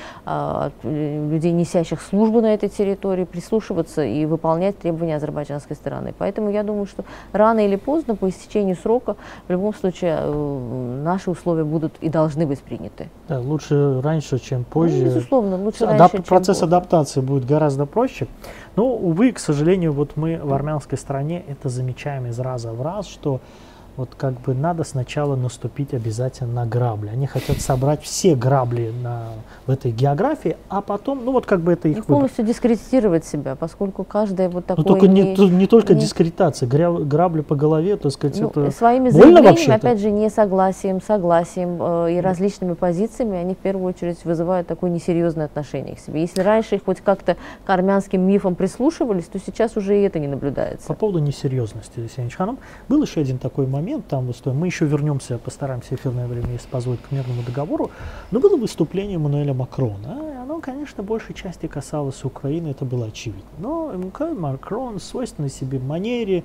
[0.82, 6.12] людей, несящих службу на этой территории, прислушиваться и выполнять требования азербайджанской стороны.
[6.18, 9.16] Поэтому я думаю, что рано или поздно, по истечению срока,
[9.48, 10.20] в любом случае
[11.02, 13.08] наши условия будут и должны быть приняты.
[13.28, 14.98] Да, лучше раньше, чем позже.
[14.98, 16.76] Ну, безусловно, лучше Адап- раньше, чем Процесс позже.
[16.76, 18.26] адаптации будет гораздо проще.
[18.76, 23.06] Но, увы, к сожалению, вот мы в армянской стране это замечаем из раза в раз,
[23.06, 23.40] что
[23.96, 27.08] вот как бы надо сначала наступить обязательно на грабли.
[27.08, 29.28] Они хотят собрать все грабли на,
[29.66, 33.56] в этой географии, а потом, ну вот как бы это их И полностью дискредитировать себя,
[33.56, 34.84] поскольку каждая вот такое...
[34.84, 36.00] Ну только не, не, не только не...
[36.00, 41.00] дискредитация, грабли по голове, так сказать, ну, это Своими заявлениями, опять же, не согласием,
[41.80, 46.20] э, и различными позициями, они в первую очередь вызывают такое несерьезное отношение к себе.
[46.20, 50.28] Если раньше их хоть как-то к армянским мифам прислушивались, то сейчас уже и это не
[50.28, 50.86] наблюдается.
[50.86, 54.58] По поводу несерьезности, Сенич Ханом, был еще один такой момент, момент там выступаем.
[54.58, 57.92] Мы еще вернемся, постараемся эфирное время, если позволит, к мирному договору.
[58.32, 60.42] Но было выступление Мануэля Макрона.
[60.42, 63.44] Оно, конечно, большей части касалось Украины, это было очевидно.
[63.58, 66.42] Но Эммануэль Макрон, свойственной себе манере,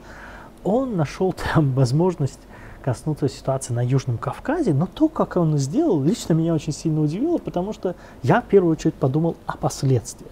[0.64, 2.40] он нашел там возможность
[2.84, 7.40] коснуться ситуации на Южном Кавказе, но то, как он сделал, лично меня очень сильно удивило,
[7.40, 10.32] потому что я в первую очередь подумал о последствиях.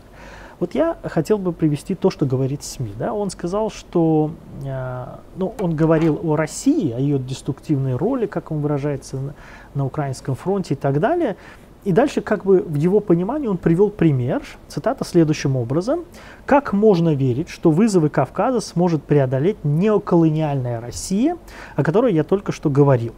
[0.60, 2.92] Вот я хотел бы привести то, что говорит СМИ.
[2.98, 3.14] Да?
[3.14, 4.32] Он сказал, что
[4.64, 5.06] э,
[5.38, 9.34] ну, он говорил о России, о ее деструктивной роли, как он выражается
[9.74, 11.38] на украинском фронте и так далее.
[11.86, 16.04] И дальше, как бы в его понимании, он привел пример, цитата следующим образом.
[16.46, 21.38] «Как можно верить, что вызовы Кавказа сможет преодолеть неоколониальная Россия,
[21.78, 23.14] о которой я только что говорил?»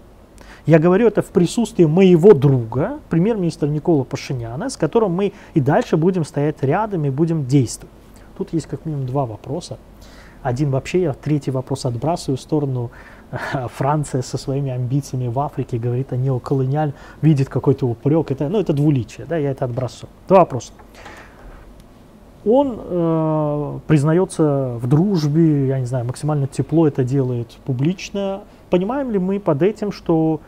[0.66, 5.98] Я говорю это в присутствии моего друга, премьер-министра Никола Пашиняна, с которым мы и дальше
[5.98, 7.94] будем стоять рядом и будем действовать.
[8.38, 9.78] Тут есть как минимум два вопроса.
[10.44, 12.92] Один вообще, я третий вопрос отбрасываю в сторону
[13.76, 18.32] Франция со своими амбициями в Африке говорит о неоколониаль, видит какой-то упрек.
[18.32, 20.10] Это, ну, это двуличие, да, я это отбрасываю.
[20.28, 20.74] Два вопроса.
[22.44, 28.42] Он э, признается в дружбе, я не знаю, максимально тепло это делает публично.
[28.72, 30.42] Понимаем ли мы под этим, что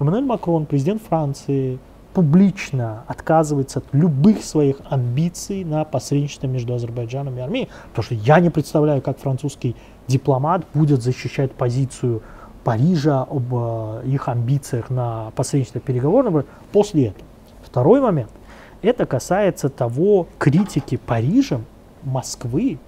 [0.00, 1.78] Эммануэль Макрон, президент Франции,
[2.14, 8.40] публично отказывается от любых своих амбиций на посредничество между Азербайджаном и Арменией, потому что я
[8.40, 9.76] не представляю, как французский
[10.06, 12.22] дипломат будет защищать позицию
[12.64, 17.24] Парижа об э, их амбициях на посредничество переговоров после этого.
[17.62, 18.30] Второй момент.
[18.82, 21.64] Это касается того критики Парижем
[22.02, 22.78] Москвы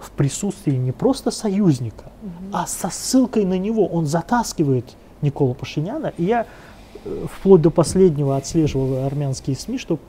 [0.00, 2.50] в присутствии не просто союзника, угу.
[2.52, 3.86] а со ссылкой на него.
[3.86, 6.12] Он затаскивает Никола Пашиняна.
[6.18, 6.46] И я
[7.04, 10.00] э, вплоть до последнего отслеживал армянские СМИ, чтобы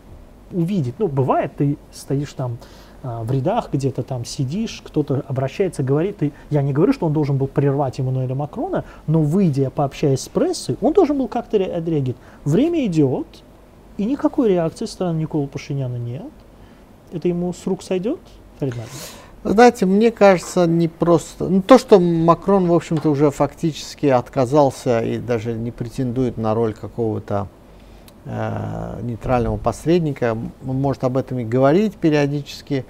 [0.51, 0.95] увидеть.
[0.99, 2.57] Ну, бывает, ты стоишь там
[3.01, 7.13] а, в рядах, где-то там сидишь, кто-то обращается, говорит, и я не говорю, что он
[7.13, 12.21] должен был прервать Эммануэля Макрона, но выйдя, пообщаясь с прессой, он должен был как-то отреагировать.
[12.45, 13.27] Время идет,
[13.97, 16.31] и никакой реакции со стороны Никола Пашиняна нет.
[17.11, 18.19] Это ему с рук сойдет,
[18.59, 18.75] Фарид
[19.43, 21.49] знаете, мне кажется, не просто...
[21.49, 26.73] Ну, то, что Макрон, в общем-то, уже фактически отказался и даже не претендует на роль
[26.73, 27.47] какого-то
[28.25, 32.85] э, нейтрального посредника, он может об этом и говорить периодически,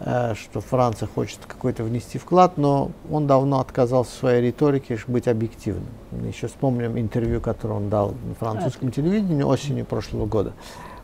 [0.00, 5.26] э, что Франция хочет какой-то внести вклад, но он давно отказался в своей риторике быть
[5.26, 5.88] объективным.
[6.26, 10.52] Еще вспомним интервью, которое он дал на французском телевидении осенью прошлого года.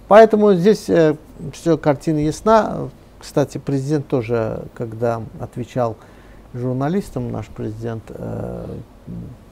[0.08, 1.16] Поэтому здесь э,
[1.54, 2.90] все, картина ясна.
[3.20, 5.96] Кстати, президент тоже, когда отвечал
[6.54, 8.66] журналистам, наш президент, э,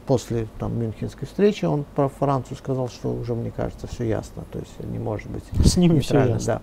[0.07, 4.43] после там, Мюнхенской встречи, он про Францию сказал, что уже, мне кажется, все ясно.
[4.51, 6.55] То есть не может быть С ними все ясно.
[6.55, 6.62] Да.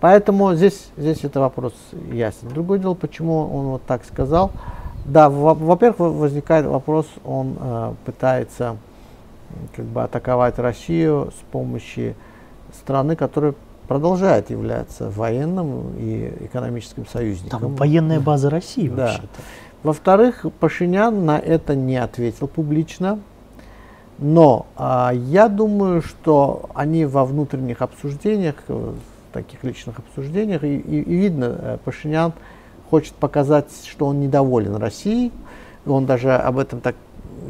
[0.00, 1.72] Поэтому здесь, здесь это вопрос
[2.12, 2.48] ясен.
[2.50, 4.50] Другое дело, почему он вот так сказал.
[5.06, 8.76] Да, во-первых, возникает вопрос, он э, пытается
[9.74, 12.14] как бы атаковать Россию с помощью
[12.74, 13.54] страны, которая
[13.88, 17.60] продолжает являться военным и экономическим союзником.
[17.60, 19.06] Там военная база России да.
[19.06, 19.42] вообще-то.
[19.82, 23.18] Во-вторых, Пашинян на это не ответил публично.
[24.18, 28.94] Но а, я думаю, что они во внутренних обсуждениях, в
[29.32, 32.32] таких личных обсуждениях, и, и, и видно, э, Пашинян
[32.90, 35.32] хочет показать, что он недоволен Россией.
[35.86, 36.94] Он даже об этом так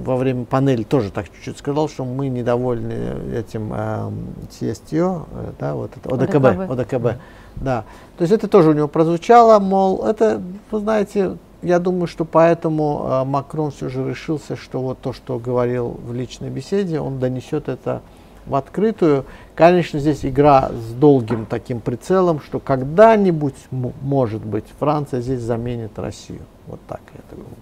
[0.05, 4.11] во время панели тоже так чуть-чуть сказал, что мы недовольны этим э,
[4.51, 7.21] CSTO, э, да, вот это, ОДКБ, ОДКБ, ОДКБ,
[7.57, 7.85] да.
[8.17, 10.41] То есть это тоже у него прозвучало, мол, это,
[10.71, 15.39] вы знаете, я думаю, что поэтому э, Макрон все же решился, что вот то, что
[15.39, 18.03] говорил в личной беседе, он донесет это
[18.47, 19.25] в открытую.
[19.55, 26.43] Конечно, здесь игра с долгим таким прицелом, что когда-нибудь, может быть, Франция здесь заменит Россию.
[26.67, 27.55] Вот так я думаю.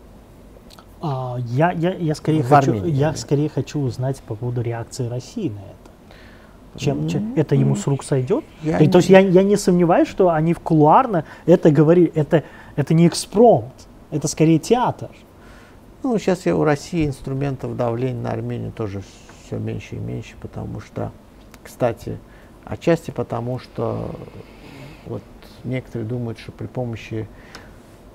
[1.03, 5.49] А, я, я, я, скорее хочу, Армении, я скорее хочу узнать по поводу реакции России
[5.49, 6.79] на это.
[6.79, 8.45] Чем, чем это ему с рук сойдет?
[8.63, 8.91] Я то, не...
[8.91, 12.13] то есть я, я не сомневаюсь, что они в кулуарно это говорили.
[12.15, 12.45] Это,
[12.77, 13.73] это не экспромт,
[14.11, 15.11] это скорее театр.
[16.03, 19.03] Ну, сейчас я у России инструментов давления на Армению тоже
[19.45, 21.11] все меньше и меньше, потому что,
[21.63, 22.19] кстати,
[22.65, 24.11] отчасти потому, что
[25.07, 25.23] вот
[25.65, 27.29] некоторые думают, что при помощи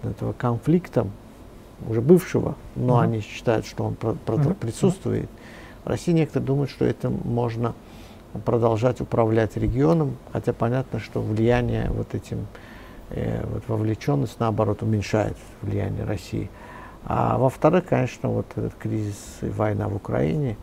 [0.01, 1.07] этого конфликта,
[1.87, 5.29] уже бывшего, но они считают, что он про- про- присутствует.
[5.83, 7.73] В России некоторые думают, что это можно
[8.43, 12.47] продолжать управлять регионом, хотя понятно, что влияние вот этим,
[13.09, 16.49] э, вот вовлеченность, наоборот, уменьшает влияние России.
[17.05, 20.57] А во-вторых, конечно, вот этот кризис и война в Украине,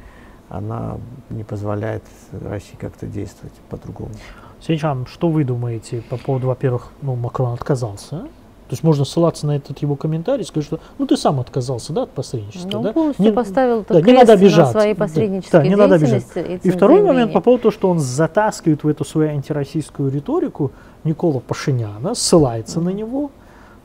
[0.48, 0.98] она
[1.30, 2.02] не позволяет
[2.32, 4.12] России как-то действовать по-другому.
[4.60, 8.26] Сенчан, что вы думаете по поводу, во-первых, ну, Макрон отказался,
[8.72, 12.04] то есть можно ссылаться на этот его комментарий сказать, что ну ты сам отказался да,
[12.04, 12.78] от посредничества.
[12.78, 12.92] Ну, да?
[12.94, 14.70] полностью не, поставил да, не надо на обижать.
[14.70, 16.24] своей Да, посреднической да, не надо обижать.
[16.34, 17.34] деятельности И второй момент заявлением.
[17.34, 20.70] по поводу того, что он затаскивает в эту свою антироссийскую риторику
[21.04, 23.30] Никола Пашиняна, ссылается на него,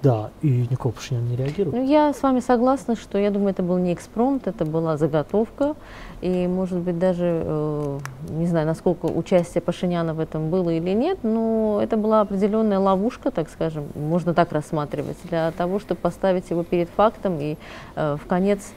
[0.01, 1.75] да, и Никола Пашинян не реагирует.
[1.75, 5.75] Ну, я с вами согласна, что я думаю, это был не экспромт, это была заготовка.
[6.21, 7.99] И, может быть, даже, э,
[8.29, 13.29] не знаю, насколько участие Пашиняна в этом было или нет, но это была определенная ловушка,
[13.29, 17.55] так скажем, можно так рассматривать, для того, чтобы поставить его перед фактом и
[17.95, 18.71] э, в конец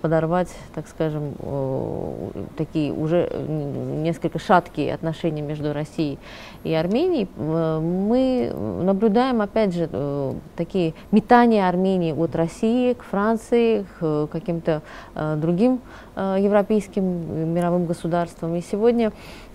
[0.00, 6.18] подорвать, так скажем, э, такие уже несколько шаткие отношения между Россией
[6.64, 7.28] и Арменией.
[7.36, 14.26] Э, Мы наблюдаем, опять же, э, такие метания Армении от России к Франции, к э,
[14.30, 14.82] каким-то
[15.14, 15.80] э, другим
[16.16, 18.54] э, европейским э, мировым государствам.
[18.56, 19.10] И сегодня э,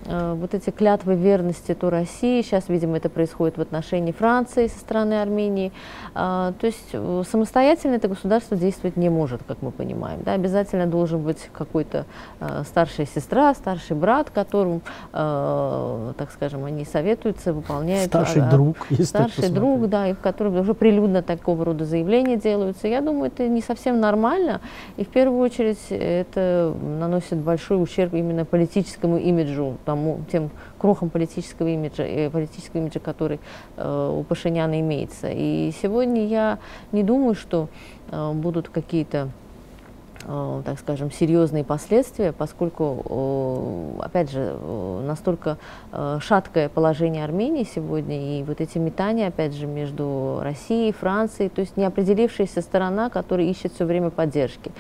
[0.05, 5.21] вот эти клятвы верности то России, сейчас, видимо, это происходит в отношении Франции со стороны
[5.21, 5.71] Армении.
[6.13, 10.21] А, То есть э, самостоятельно это государство действовать не может, как мы понимаем.
[10.23, 10.33] Да?
[10.33, 12.05] Обязательно должен быть какой-то
[12.39, 14.81] э, старшая сестра, старший брат, которым,
[15.13, 18.07] э, так скажем, они советуются, выполняют.
[18.07, 22.37] Старший а- друг, если Старший друг, да, и в котором уже прилюдно такого рода заявления
[22.37, 22.87] делаются.
[22.87, 24.61] Я думаю, это не совсем нормально.
[24.97, 31.67] И в первую очередь это наносит большой ущерб именно политическому имиджу, тому, тем крохам политического
[31.69, 33.39] имиджа, э, политического имиджа, который
[33.77, 35.29] э, у Пашиняна имеется.
[35.31, 36.59] И сегодня я
[36.91, 37.69] не думаю, что
[38.11, 39.29] э, будут какие-то
[40.65, 44.57] так скажем, серьезные последствия, поскольку, опять же,
[45.05, 45.59] настолько
[46.19, 51.77] шаткое положение Армении сегодня, и вот эти метания, опять же, между Россией, Францией, то есть
[51.77, 54.71] неопределившаяся сторона, которая ищет все время поддержки.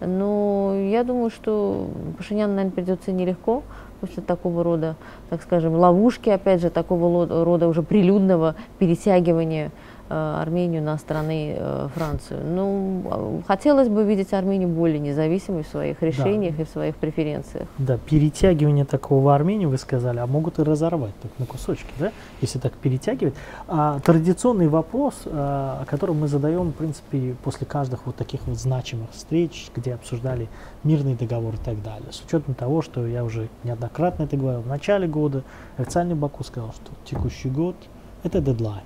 [0.00, 3.62] Но я думаю, что Пашиняну, наверное, придется нелегко
[4.04, 4.96] после такого рода,
[5.30, 9.70] так скажем, ловушки, опять же, такого рода уже прилюдного перетягивания
[10.08, 12.40] Армению на стороны э, Францию.
[12.44, 17.66] Ну, э, хотелось бы видеть Армению более независимой в своих решениях и в своих преференциях.
[17.78, 22.12] Да, перетягивание такого в Армению, вы сказали, а могут и разорвать так на кусочки, да,
[22.42, 23.34] если так перетягивать.
[23.66, 28.58] А, традиционный вопрос, а, о котором мы задаем, в принципе, после каждых вот таких вот
[28.58, 30.48] значимых встреч, где обсуждали
[30.82, 32.12] мирный договор и так далее.
[32.12, 35.42] С учетом того, что я уже неоднократно это говорил, в начале года
[35.78, 37.76] официальный Баку сказал, что текущий год–
[38.22, 38.82] это дедлайн.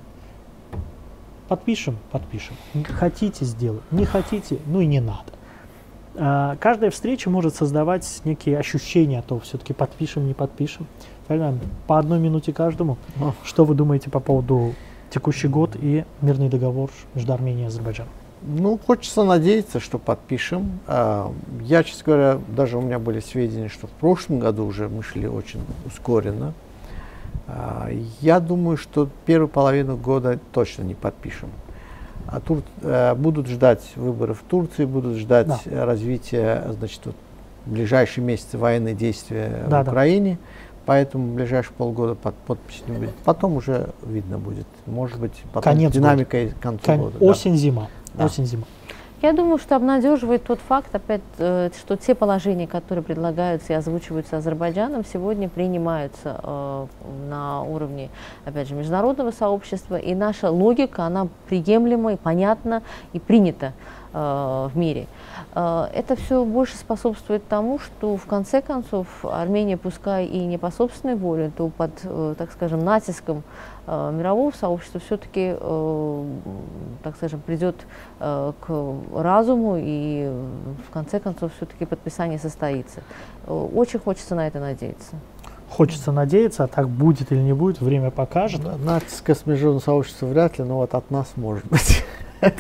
[1.49, 2.55] Подпишем, подпишем.
[2.85, 5.33] Хотите сделать, не хотите, ну и не надо.
[6.17, 10.87] А, Каждая встреча может создавать некие ощущения, то все-таки подпишем, не подпишем.
[11.27, 11.59] Правильно?
[11.87, 12.99] По одной минуте каждому.
[13.45, 14.75] Что вы думаете по поводу
[15.11, 18.13] текущий год и мирный договор между Арменией и Азербайджаном?
[18.43, 20.81] Ну, хочется надеяться, что подпишем.
[20.87, 21.33] А,
[21.63, 25.27] Я, честно говоря, даже у меня были сведения, что в прошлом году уже мы шли
[25.27, 26.53] очень ускоренно.
[27.49, 27.89] А,
[28.21, 31.49] Я думаю, что первую половину года точно не подпишем.
[32.27, 35.87] А Тур- э, будут ждать выборов в Турции, будут ждать Да.
[35.87, 37.15] развития, значит, вот,
[37.65, 39.91] в ближайшие месяцы военные действия Да, в да.
[39.93, 40.39] Украине.
[40.85, 43.15] Поэтому в ближайшие полгода под подпись не будет.
[43.25, 44.67] Потом уже видно будет.
[44.87, 47.19] Может быть, потом Конец динамика и к концу Кон- года.
[47.19, 47.27] да.
[47.27, 47.89] Осень-зима.
[48.15, 48.27] Да.
[48.27, 48.65] Осень-зима.
[49.21, 54.37] Я думаю, что обнадеживает тот факт, опять, э, что те положения, которые предлагаются и озвучиваются
[54.37, 56.87] Азербайджаном, сегодня принимаются э,
[57.29, 58.11] на уровне,
[58.45, 63.73] опять же, международного сообщества, и наша логика, она приемлема и понятна и принята
[64.13, 65.07] в мире.
[65.55, 70.71] Э, Это все больше способствует тому, что в конце концов Армения, пускай и не по
[70.71, 73.43] собственной воле, то под, э, так скажем, натиском
[73.87, 75.55] э, мирового сообщества все-таки,
[77.03, 77.77] так скажем, придет
[78.21, 80.45] э, к разуму и э,
[80.89, 83.01] в конце концов все-таки подписание состоится.
[83.47, 85.17] Э, Очень хочется на это надеяться.
[85.71, 88.63] Хочется надеяться, а так будет или не будет, время покажет.
[88.83, 92.03] Натиска с международного сообщества вряд ли, но вот от нас может быть.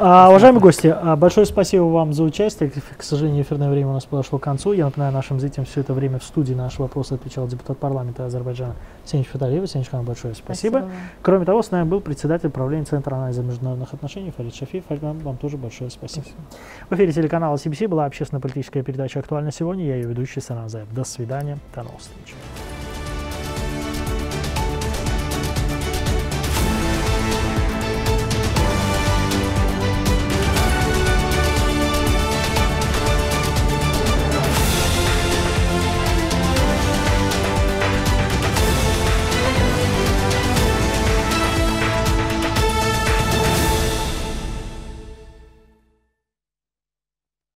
[0.00, 2.70] А, уважаемые гости, а, большое спасибо вам за участие.
[2.70, 4.72] К сожалению, эфирное время у нас подошло к концу.
[4.72, 8.24] Я напоминаю нашим зрителям, все это время в студии на наши вопросы отвечал депутат парламента
[8.24, 9.68] Азербайджана Сенич Фаталиев.
[9.68, 10.78] Сенич Хан, большое спасибо.
[10.78, 10.90] вам.
[11.20, 14.84] Кроме того, с нами был председатель правления Центра анализа международных отношений Фарид Шафиев.
[14.86, 16.26] Фарид, вам, вам тоже большое спасибо.
[16.88, 19.84] В эфире телеканала CBC была общественно-политическая передача «Актуально сегодня».
[19.84, 20.86] Я ее ведущий Саназаев.
[20.94, 21.58] До свидания.
[21.74, 22.36] До новых встреч.